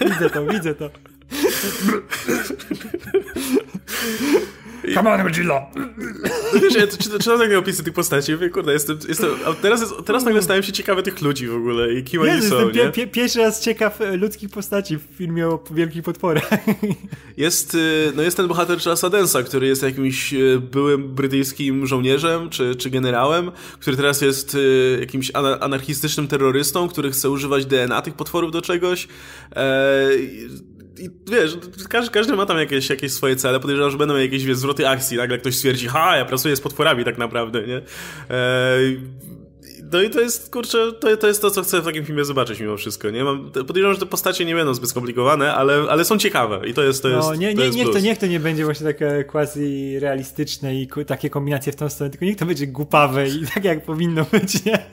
[0.00, 0.90] widzę to, widzę to.
[4.94, 5.66] Come on, Godzilla!
[6.62, 9.94] Wiesz, ja czytam, czytam takie opisy tych postaci mówię, kurde, jestem, jestem a teraz, jest,
[10.04, 12.90] teraz nagle stałem się ciekawy tych ludzi w ogóle i kim oni są, nie?
[12.90, 16.50] Pie, pierwszy raz ciekaw e, ludzkich postaci w filmie o wielkich potworach.
[17.36, 22.50] Jest, y, no jest ten bohater Charlesa Densa, który jest jakimś y, byłym brytyjskim żołnierzem
[22.50, 24.56] czy, czy generałem, który teraz jest
[25.00, 29.08] jakimś anarchistycznym terrorystą, który chce używać DNA tych potworów do czegoś.
[29.56, 30.08] E,
[30.98, 34.56] i wiesz, każdy, każdy ma tam jakieś, jakieś swoje cele, podejrzewam, że będą jakieś wiesz,
[34.56, 37.76] zwroty akcji, nagle ktoś stwierdzi, ha, ja pracuję z potworami tak naprawdę, nie?
[37.76, 39.00] Eee,
[39.92, 42.60] no i to jest, kurczę, to, to jest to, co chcę w takim filmie zobaczyć
[42.60, 43.24] mimo wszystko, nie?
[43.24, 46.82] Mam, podejrzewam, że te postacie nie będą zbyt skomplikowane, ale, ale są ciekawe i to
[46.82, 48.86] jest, to no, jest, nie, to nie, jest niech, to, niech to nie będzie właśnie
[48.86, 53.46] takie quasi realistyczne i takie kombinacje w tą stronę, tylko niech to będzie głupawe i
[53.54, 54.86] tak jak powinno być, nie?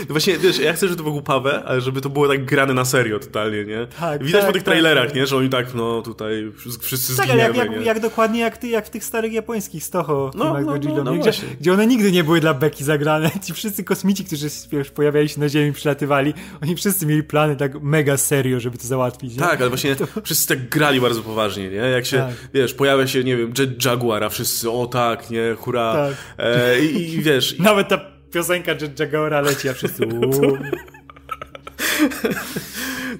[0.00, 2.74] No właśnie, wiesz, ja chcę, żeby to było głupawe, ale żeby to było tak grane
[2.74, 3.86] na serio totalnie, nie?
[4.00, 5.16] Tak, Widać tak, po tych trailerach, tak.
[5.16, 5.26] nie?
[5.26, 8.86] Że oni tak, no tutaj wszyscy tak, zginiemy, jak, jak, jak, dokładnie jak, ty, jak
[8.86, 12.40] w tych starych japońskich Stoho no, no, no, no, gdzie, gdzie, one nigdy nie były
[12.40, 13.30] dla Beki zagrane.
[13.44, 17.82] Ci wszyscy kosmici, którzy wiesz, pojawiali się na Ziemi, przylatywali, oni wszyscy mieli plany tak
[17.82, 19.34] mega serio, żeby to załatwić.
[19.34, 19.40] Nie?
[19.40, 20.06] Tak, ale właśnie to...
[20.24, 21.76] wszyscy tak grali bardzo poważnie, nie?
[21.76, 22.34] Jak się, tak.
[22.54, 25.92] wiesz, pojawia się, nie wiem, Jet Jaguar, a wszyscy, o tak, nie, hura.
[25.92, 26.14] Tak.
[26.38, 27.58] E, i, I wiesz...
[27.58, 30.06] Nawet ta piosenka Jet Jaguara leci, a wszyscy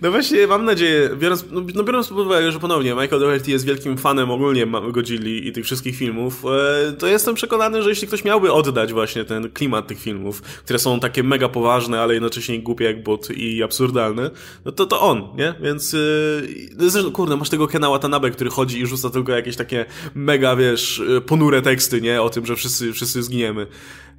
[0.02, 3.64] No właśnie, mam nadzieję, biorąc, no, no biorąc pod uwagę, że ponownie Michael Doherty jest
[3.64, 6.44] wielkim fanem ogólnie Godzilli i tych wszystkich filmów,
[6.88, 10.78] e, to jestem przekonany, że jeśli ktoś miałby oddać właśnie ten klimat tych filmów, które
[10.78, 14.30] są takie mega poważne, ale jednocześnie głupie jak bot i absurdalne,
[14.64, 15.54] no to to on, nie?
[15.60, 20.56] Więc yy, kurde, masz tego Kena Watanabe, który chodzi i rzuca tylko jakieś takie mega,
[20.56, 22.22] wiesz, ponure teksty, nie?
[22.22, 23.66] O tym, że wszyscy, wszyscy zginiemy.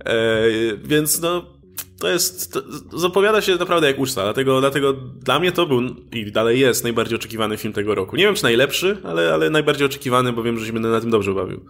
[0.05, 0.47] E,
[0.83, 1.55] więc no
[1.99, 2.61] to jest, to
[2.99, 7.15] zapowiada się naprawdę jak uczta, dlatego, dlatego dla mnie to był i dalej jest najbardziej
[7.15, 8.15] oczekiwany film tego roku.
[8.15, 11.09] Nie wiem, czy najlepszy, ale, ale najbardziej oczekiwany, bo wiem, że się będę na tym
[11.09, 11.65] dobrze bawił.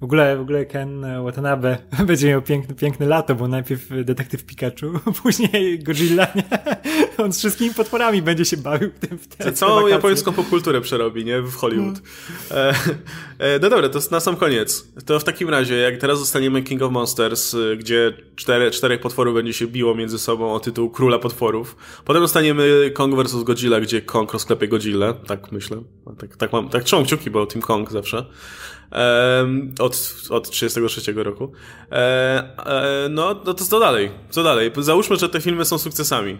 [0.00, 4.86] W ogóle, w ogóle Ken Watanabe będzie miał piękne, piękne lato, bo najpierw detektyw Pikachu,
[5.22, 6.44] później Godzilla, nie?
[7.24, 9.18] On z wszystkimi potworami będzie się bawił w tym.
[9.18, 11.42] W te, Całą japońską popkulturę przerobi, nie?
[11.42, 12.02] W Hollywood.
[12.50, 12.56] No.
[12.56, 14.86] E, no dobra, to na sam koniec.
[15.06, 18.12] To w takim razie, jak teraz zostaniemy King of Monsters, y, gdzie
[18.70, 21.76] czterech potworów będzie się biło między sobą o tytuł Króla Potworów.
[22.04, 23.42] Potem zostaniemy Kong vs.
[23.42, 25.12] Godzilla, gdzie Kong rozklepie Godzilla.
[25.12, 25.82] Tak myślę.
[26.18, 28.26] Tak, tak mam, tak trzymam kciuki, bo Team Kong zawsze
[29.78, 31.52] od, od 33 roku.
[31.92, 31.96] E,
[32.66, 34.10] e, no, no to co dalej?
[34.30, 34.70] Co dalej?
[34.78, 36.38] Załóżmy, że te filmy są sukcesami.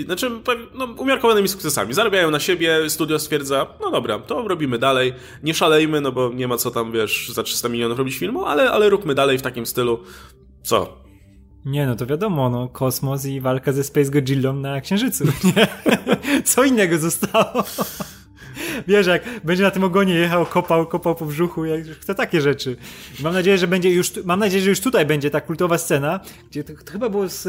[0.00, 0.30] E, znaczy,
[0.74, 1.94] no, umiarkowanymi sukcesami.
[1.94, 5.14] Zarabiają na siebie, studio stwierdza, no dobra, to robimy dalej.
[5.42, 8.70] Nie szalejmy, no bo nie ma co tam, wiesz, za 300 milionów robić filmu, ale,
[8.70, 9.98] ale róbmy dalej w takim stylu.
[10.62, 11.08] Co?
[11.64, 15.66] Nie, no to wiadomo, no, kosmos i walka ze Space Godzillą na Księżycu, nie?
[16.44, 17.64] Co innego zostało?
[18.88, 22.76] Wiesz, jak będzie na tym ogonie jechał, kopał, kopał po brzuchu, jak chce takie rzeczy.
[23.22, 26.64] mam nadzieję, że będzie już, mam nadzieję, że już tutaj będzie ta kultowa scena, gdzie
[26.64, 27.42] to, to chyba było z,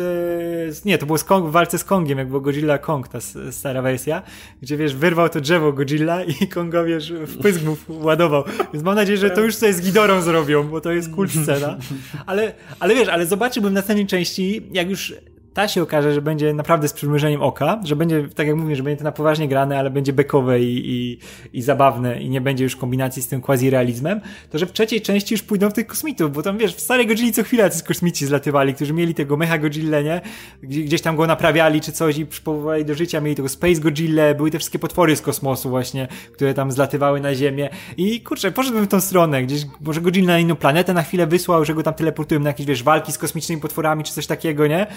[0.76, 3.20] z, nie, to było z Kong, w walce z Kongiem, jak było Godzilla Kong, ta
[3.52, 4.22] stara wersja,
[4.62, 8.44] gdzie wiesz, wyrwał to drzewo Godzilla i Kongowie w pysk mu ładował.
[8.74, 11.78] Więc mam nadzieję, że to już sobie z Gidorą zrobią, bo to jest kult scena.
[12.26, 15.14] Ale, ale wiesz, ale zobaczyłbym w następnej części, jak już
[15.54, 18.84] ta się okaże, że będzie naprawdę z przymrużeniem oka, że będzie, tak jak mówię, że
[18.84, 21.20] będzie to na poważnie grane, ale będzie bekowe i, i,
[21.54, 25.34] i zabawne i nie będzie już kombinacji z tym quasi-realizmem, to że w trzeciej części
[25.34, 28.26] już pójdą w tych kosmitów, bo tam wiesz, w starej Godzilli co chwilę z kosmici
[28.26, 30.22] zlatywali, którzy mieli tego mecha Godzilla, nie?
[30.64, 34.52] Gdzieś tam go naprawiali czy coś i przypołowali do życia, mieli tego Space Godzilla, były
[34.52, 38.88] te wszystkie potwory z kosmosu właśnie, które tam zlatywały na Ziemię i kurczę, poszedłbym w
[38.88, 42.42] tą stronę, gdzieś może Godzilla na inną planetę na chwilę wysłał, że go tam teleportują
[42.42, 44.88] na jakieś, wiesz, walki z kosmicznymi potworami czy coś takiego, nie?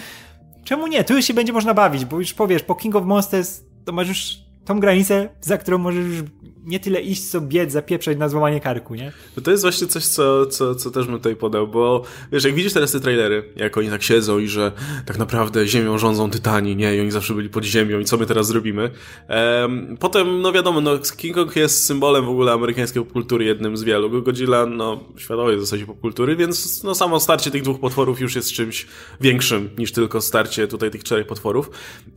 [0.63, 1.03] Czemu nie?
[1.03, 4.37] Tu się będzie można bawić, bo już powiesz, po King of Monsters to masz już
[4.65, 6.23] tą granicę, za którą możesz już
[6.65, 9.11] nie tyle iść, co biec, zapieprzać na złamanie karku, nie?
[9.37, 12.53] No to jest właśnie coś, co, co, co też bym tutaj podał, bo wiesz, jak
[12.53, 14.71] widzisz teraz te trailery, jak oni tak siedzą i że
[15.05, 16.95] tak naprawdę ziemią rządzą tytani, nie?
[16.95, 18.91] I oni zawsze byli pod ziemią i co my teraz zrobimy?
[19.27, 23.83] Ehm, potem, no wiadomo, no King Kong jest symbolem w ogóle amerykańskiej popkultury, jednym z
[23.83, 24.23] wielu.
[24.23, 28.51] Godzilla, no światowej w zasadzie popkultury, więc no samo starcie tych dwóch potworów już jest
[28.51, 28.87] czymś
[29.21, 31.69] większym niż tylko starcie tutaj tych czterech potworów.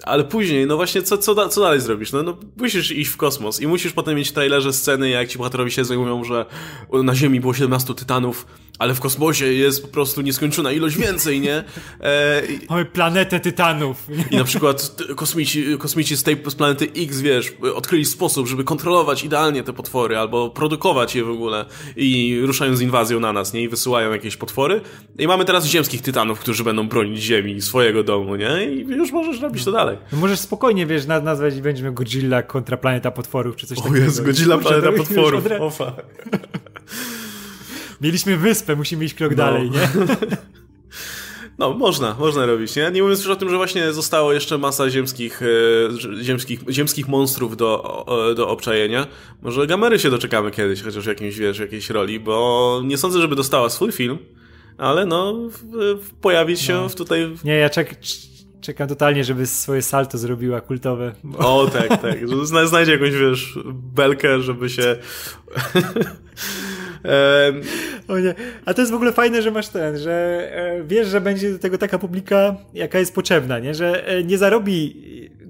[0.02, 2.12] Ale później, no właśnie, co, co, co dalej zrobisz?
[2.12, 5.70] No, no musisz iść w kosmos i musisz potem mieć trailerze sceny, jak ci bohaterowie
[5.70, 6.46] siedzą i mówią, że
[6.92, 8.46] na Ziemi było 17 tytanów,
[8.78, 11.64] ale w kosmosie jest po prostu nieskończona ilość więcej, nie?
[12.00, 14.08] E, Mamy planetę tytanów.
[14.30, 19.24] I na przykład kosmici, kosmici z tej z planety X, wiesz, odkryli sposób, żeby kontrolować
[19.24, 21.64] idealnie te potwory, albo produkować je w ogóle
[21.96, 23.62] i ruszają z inwazją na nas, nie?
[23.62, 24.80] I wysyłają jakieś potwory.
[25.18, 28.64] I mamy teraz ziemskich tytanów, którzy będą bronić Ziemi, swojego domu, nie?
[28.64, 29.98] I już możesz robić to dalej.
[30.12, 34.00] No możesz spokojnie, wiesz, nazwać i będziemy Godzilla kontra planeta potworów, czy coś o takiego.
[34.00, 35.44] O jest Godzilla planeta potworów.
[35.60, 35.92] O fuck.
[38.00, 39.36] Mieliśmy wyspę, musimy iść krok no.
[39.36, 39.88] dalej, nie?
[41.58, 42.90] No, można, można robić, nie?
[42.90, 47.56] Nie mówiąc już o tym, że właśnie zostało jeszcze masa ziemskich, e, ziemskich, ziemskich monstrów
[47.56, 48.04] do,
[48.36, 49.06] do obczajenia.
[49.42, 53.36] Może Gamery się doczekamy kiedyś, chociaż w jakimś, wiesz, jakiejś roli, bo nie sądzę, żeby
[53.36, 54.18] dostała swój film,
[54.78, 55.34] ale no,
[56.20, 56.88] pojawić się no.
[56.88, 57.34] tutaj...
[57.44, 57.96] Nie, ja czek
[58.60, 61.14] czekam totalnie, żeby swoje salto zrobiła kultowe.
[61.24, 61.38] Bo...
[61.38, 62.18] O, tak, tak.
[62.66, 64.96] Znajdzie jakąś, wiesz, belkę, żeby się...
[68.08, 68.34] o nie.
[68.64, 71.58] A to jest w ogóle fajne, że masz ten, że e, wiesz, że będzie do
[71.58, 73.74] tego taka publika, jaka jest potrzebna, nie?
[73.74, 74.96] Że e, nie zarobi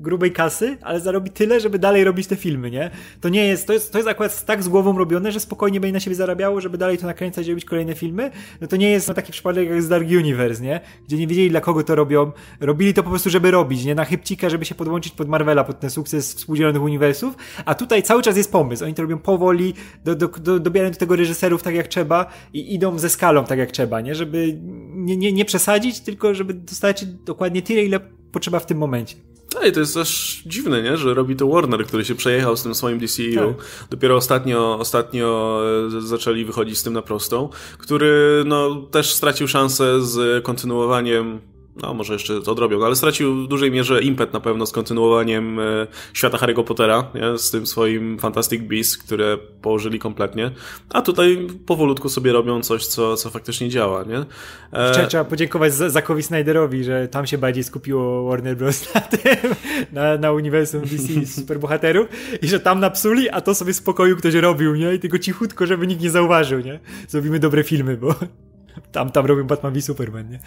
[0.07, 2.91] grubej kasy, ale zarobi tyle, żeby dalej robić te filmy, nie?
[3.21, 5.93] To nie jest, to jest, to jest akurat tak z głową robione, że spokojnie będzie
[5.93, 8.31] na siebie zarabiało, żeby dalej to nakręcać i robić kolejne filmy.
[8.61, 10.81] No to nie jest no, taki przypadek jak z Dark Universe, nie?
[11.07, 12.33] Gdzie nie wiedzieli dla kogo to robią.
[12.61, 13.95] Robili to po prostu, żeby robić, nie?
[13.95, 17.35] Na chybcika, żeby się podłączyć pod Marvela, pod ten sukces współdzielonych uniwersów.
[17.65, 18.85] A tutaj cały czas jest pomysł.
[18.85, 22.75] Oni to robią powoli, do, do, do, dobierają do tego reżyserów tak jak trzeba i
[22.75, 24.15] idą ze skalą tak jak trzeba, nie?
[24.15, 24.59] Żeby
[24.95, 28.01] nie, nie, nie przesadzić, tylko żeby dostać dokładnie tyle, ile
[28.33, 29.17] potrzeba w tym momencie.
[29.61, 30.97] Tak, to jest też dziwne, nie?
[30.97, 33.35] że robi to Warner, który się przejechał z tym swoim DCU.
[33.35, 33.89] Tak.
[33.91, 35.61] Dopiero ostatnio, ostatnio
[35.97, 41.41] e, zaczęli wychodzić z tym na prostą, który no, też stracił szansę z kontynuowaniem
[41.83, 45.61] no może jeszcze odrobią, no, ale stracił w dużej mierze impet na pewno z kontynuowaniem
[45.61, 47.39] e, świata Harry'ego Pottera, nie?
[47.39, 50.51] z tym swoim Fantastic Beasts, które położyli kompletnie,
[50.91, 54.25] a tutaj powolutku sobie robią coś, co, co faktycznie działa, nie?
[54.73, 55.07] E...
[55.07, 58.87] Trzeba podziękować Zackowi Snyderowi, że tam się bardziej skupiło Warner Bros.
[58.95, 59.37] na tym,
[59.93, 62.07] na, na uniwersum DC superbohaterów
[62.43, 64.95] i że tam napsuli, a to sobie w spokoju ktoś robił, nie?
[64.95, 66.81] I tylko cichutko, żeby nikt nie zauważył, nie?
[67.09, 68.15] Zrobimy dobre filmy, bo
[68.93, 70.41] tam, tam robią Batman v Superman, nie?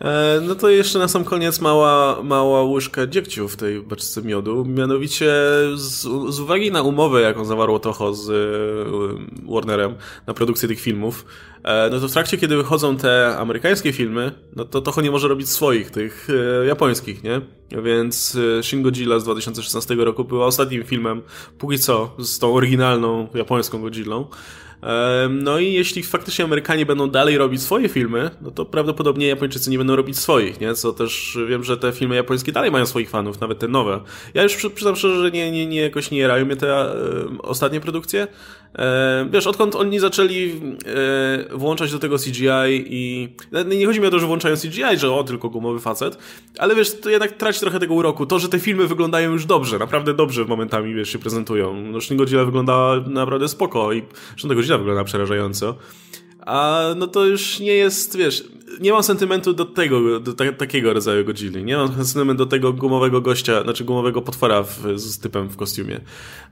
[0.00, 4.64] E, no to jeszcze na sam koniec mała, mała łyżka dziegciu w tej beczce miodu.
[4.64, 5.32] Mianowicie
[5.74, 6.02] z,
[6.34, 9.94] z uwagi na umowę, jaką zawarło Toho z e, Warnerem
[10.26, 11.24] na produkcję tych filmów,
[11.64, 15.28] e, no to w trakcie, kiedy wychodzą te amerykańskie filmy, no to Toho nie może
[15.28, 16.28] robić swoich, tych
[16.66, 17.40] japońskich, nie?
[17.82, 21.22] Więc Shin Godzilla z 2016 roku była ostatnim filmem,
[21.58, 24.26] póki co, z tą oryginalną japońską Godzillą.
[25.30, 29.78] No i jeśli faktycznie Amerykanie będą dalej robić swoje filmy, no to prawdopodobnie Japończycy nie
[29.78, 30.74] będą robić swoich, nie?
[30.74, 34.00] Co też wiem, że te filmy japońskie dalej mają swoich fanów, nawet te nowe.
[34.34, 36.94] Ja już przyznam szczerze, że nie, nie, nie jakoś nie jarają mnie te e,
[37.42, 38.26] ostatnie produkcje.
[38.78, 40.60] E, wiesz, odkąd oni zaczęli
[41.52, 43.28] e, włączać do tego CGI i
[43.66, 46.18] nie chodzi mi o to, że włączają CGI, że o, tylko gumowy facet,
[46.58, 48.26] ale wiesz, to jednak traci trochę tego uroku.
[48.26, 52.00] To, że te filmy wyglądają już dobrze, naprawdę dobrze momentami, wiesz, się prezentują.
[52.00, 54.02] Shin Godzilla wygląda naprawdę spoko i
[54.42, 55.76] tego Godzilla wygląda przerażająco.
[56.46, 58.44] A no to już nie jest, wiesz,
[58.80, 61.60] nie mam sentymentu do tego, do ta, takiego rodzaju Godzilla.
[61.60, 66.00] Nie mam sentymentu do tego gumowego gościa, znaczy gumowego potwora w, z typem w kostiumie.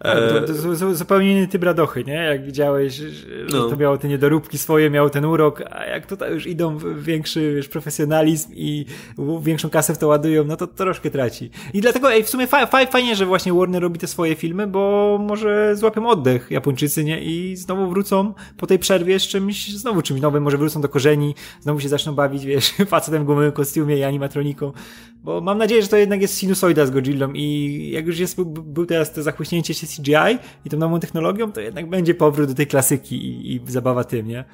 [0.01, 0.29] E...
[0.29, 2.15] To, to, to, zupełnie inny typ radochy, nie?
[2.15, 3.69] Jak widziałeś, że no.
[3.69, 7.69] to miało te niedoróbki swoje, miało ten urok, a jak tutaj już idą większy wiesz,
[7.69, 8.87] profesjonalizm i
[9.43, 11.51] większą kasę w to ładują, no to troszkę traci.
[11.75, 14.67] I dlatego, ej, w sumie fa fa fajnie, że właśnie Warner robi te swoje filmy,
[14.67, 17.23] bo może złapią oddech Japończycy, nie?
[17.23, 21.35] I znowu wrócą po tej przerwie z czymś, znowu czymś nowym, może wrócą do korzeni,
[21.61, 24.73] znowu się zaczną bawić, wiesz, facetem w gumowym kostiumie i animatroniką,
[25.25, 28.87] bo mam nadzieję, że to jednak jest sinusoida z Godzillą i jak już jest, był
[28.87, 32.67] teraz to zachłyśnięcie się CGI i tą nową technologią, to jednak będzie powrót do tej
[32.67, 34.45] klasyki i, i zabawa tym, nie?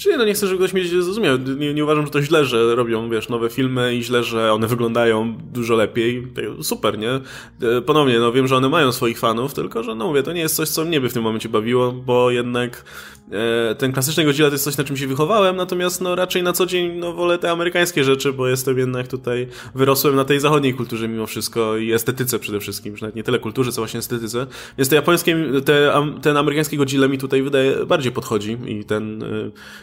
[0.00, 1.38] Czyli no nie chcę, żeby ktoś mnie zrozumiał.
[1.38, 4.66] Nie, nie, uważam, że to źle, że robią, wiesz, nowe filmy i źle, że one
[4.66, 6.26] wyglądają dużo lepiej.
[6.62, 7.10] Super, nie?
[7.10, 10.40] E, ponownie, no wiem, że one mają swoich fanów, tylko że no mówię, to nie
[10.40, 12.84] jest coś, co mnie by w tym momencie bawiło, bo jednak
[13.32, 16.52] e, ten klasyczny Godzilla to jest coś, na czym się wychowałem, natomiast no raczej na
[16.52, 20.74] co dzień no wolę te amerykańskie rzeczy, bo jestem jednak tutaj, wyrosłem na tej zachodniej
[20.74, 24.46] kulturze mimo wszystko i estetyce przede wszystkim, że nawet nie tyle kulturze, co właśnie estetyce.
[24.78, 29.26] Więc te japońskie, te, ten amerykański Godzilla mi tutaj wydaje, bardziej podchodzi i ten e,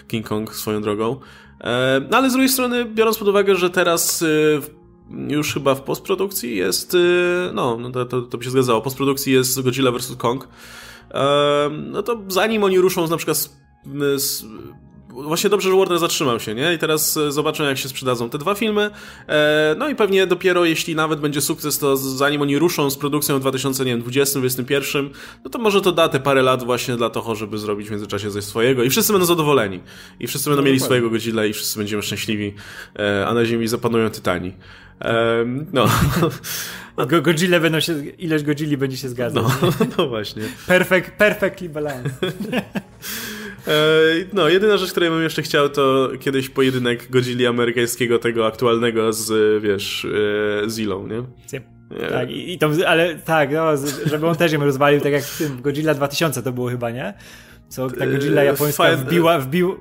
[0.08, 1.20] King Kong swoją drogą.
[1.62, 4.26] E, no ale z drugiej strony, biorąc pod uwagę, że teraz e,
[5.34, 6.98] już chyba w postprodukcji jest, e,
[7.54, 10.16] no, no to, to, to by się zgadzało, postprodukcji jest Godzilla vs.
[10.16, 10.48] Kong,
[11.92, 13.52] no to zanim oni ruszą na przykład z,
[14.22, 14.46] z
[15.24, 16.74] właśnie dobrze, że Warner zatrzymał się, nie?
[16.74, 18.90] I teraz e, zobaczę, jak się sprzedadzą te dwa filmy.
[19.28, 23.40] E, no i pewnie dopiero, jeśli nawet będzie sukces, to zanim oni ruszą z produkcją
[23.40, 25.10] w 2020-2021,
[25.44, 28.32] no to może to da te parę lat właśnie dla toho, żeby zrobić w międzyczasie
[28.32, 29.80] coś swojego i wszyscy będą zadowoleni.
[30.20, 32.54] I wszyscy będą no, mieli swojego Godzilla i wszyscy będziemy szczęśliwi,
[33.00, 34.54] e, a na ziemi zapanują tytani.
[35.74, 35.88] no.
[37.06, 39.44] Go, Godzilla będą się, ileś Godzilli będzie się zgadzać.
[39.62, 40.44] No, no właśnie.
[40.68, 42.10] Perfect, perfectly balance.
[44.34, 49.64] No, jedyna rzecz, której bym jeszcze chciał, to kiedyś pojedynek Godzilli amerykańskiego, tego aktualnego z,
[49.64, 50.08] wiesz,
[50.66, 51.24] e, Zilą, nie?
[51.54, 52.08] Nie.
[52.08, 53.72] Tak, i, i to, ale tak, no,
[54.06, 57.14] żeby on też ją rozwalił, tak jak w tym Godzilla 2000 to było chyba, nie?
[57.70, 59.78] Co ta Godzilla e, japońska wbiła, wbił,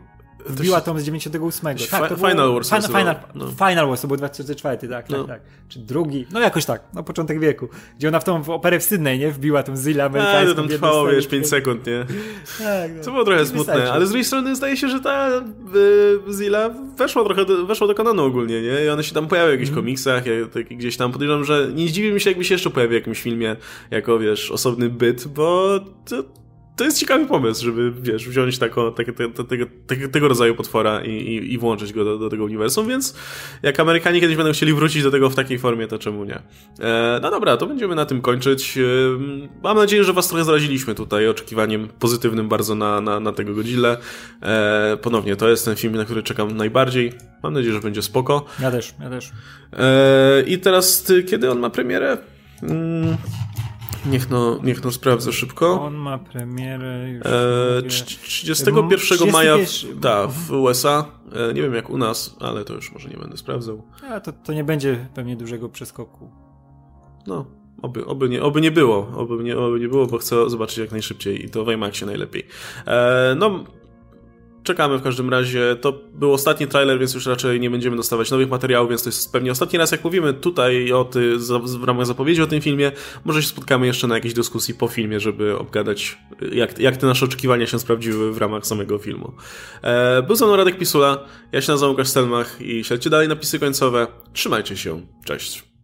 [0.49, 1.77] Wbiła to z 98.
[1.91, 2.69] Tak, to Final Wars.
[2.69, 3.47] Final, Final, no.
[3.49, 5.25] Final Wars to był 2004, tak, no.
[5.25, 5.41] tak, tak.
[5.69, 7.69] Czy drugi, no jakoś tak, no początek wieku.
[7.99, 9.31] Gdzie ona w tą w operę w Sydney, nie?
[9.31, 10.53] Wbiła tą Zilla amerykańską.
[10.53, 12.07] A, to tam trwało, wiesz, 5 sekund, nie?
[12.59, 13.05] Tak, no.
[13.05, 13.93] To było trochę smutne, wystarczy.
[13.93, 15.43] ale z drugiej strony zdaje się, że ta
[16.29, 18.85] y, Zilla weszła trochę, do, weszła do kanonu ogólnie, nie?
[18.85, 19.83] I ona się tam pojawia w jakichś mm.
[19.83, 21.13] komiksach, jak, tak, gdzieś tam.
[21.13, 23.57] Podejrzewam, że nie zdziwi mi się, jakby się jeszcze pojawił w jakimś filmie,
[23.91, 26.25] jako, wiesz, osobny byt, bo to,
[26.77, 29.45] to jest ciekawy pomysł, żeby, wiesz, wziąć tako, te, te, te,
[29.87, 33.15] tego, tego rodzaju potwora i, i, i włączyć go do, do, tego uniwersum, więc
[33.63, 36.39] jak Amerykanie kiedyś będą chcieli wrócić do tego w takiej formie, to czemu nie?
[36.81, 38.79] E, no dobra, to będziemy na tym kończyć.
[38.79, 38.83] E,
[39.63, 43.97] mam nadzieję, że was trochę zraziliśmy tutaj oczekiwaniem pozytywnym bardzo na, na, na tego Godzilla.
[44.43, 47.13] E, ponownie, to jest ten film, na który czekam najbardziej.
[47.43, 48.45] Mam nadzieję, że będzie spoko.
[48.61, 49.33] Ja też, ja też.
[49.73, 52.19] E, I teraz, ty, kiedy on ma premierę?
[52.61, 53.17] Hmm.
[54.11, 55.83] Niech no, niech no sprawdzę szybko.
[55.83, 57.27] On ma premierę już.
[57.27, 59.33] E, 31 31...
[59.33, 61.05] maja w, da, w USA.
[61.33, 63.83] E, nie wiem jak u nas, ale to już może nie będę sprawdzał.
[64.11, 66.31] A to, to nie będzie pewnie dużego przeskoku.
[67.27, 67.47] No,
[67.83, 69.09] oby, oby, nie, oby nie było.
[69.17, 72.47] Oby nie, oby nie było, bo chcę zobaczyć jak najszybciej i to w IMAXie najlepiej.
[72.87, 73.65] E, no,
[74.67, 75.77] czekamy w każdym razie.
[75.81, 79.33] To był ostatni trailer, więc już raczej nie będziemy dostawać nowych materiałów, więc to jest
[79.33, 81.37] pewnie ostatni raz, jak mówimy tutaj o ty,
[81.79, 82.93] w ramach zapowiedzi o tym filmie.
[83.25, 86.19] Może się spotkamy jeszcze na jakiejś dyskusji po filmie, żeby obgadać,
[86.53, 89.33] jak, jak te nasze oczekiwania się sprawdziły w ramach samego filmu.
[89.83, 93.59] E, był ze mną Radek Pisula, ja się nazywam Łukasz Stelmach i śledźcie dalej napisy
[93.59, 94.07] końcowe.
[94.33, 95.76] Trzymajcie się, cześć.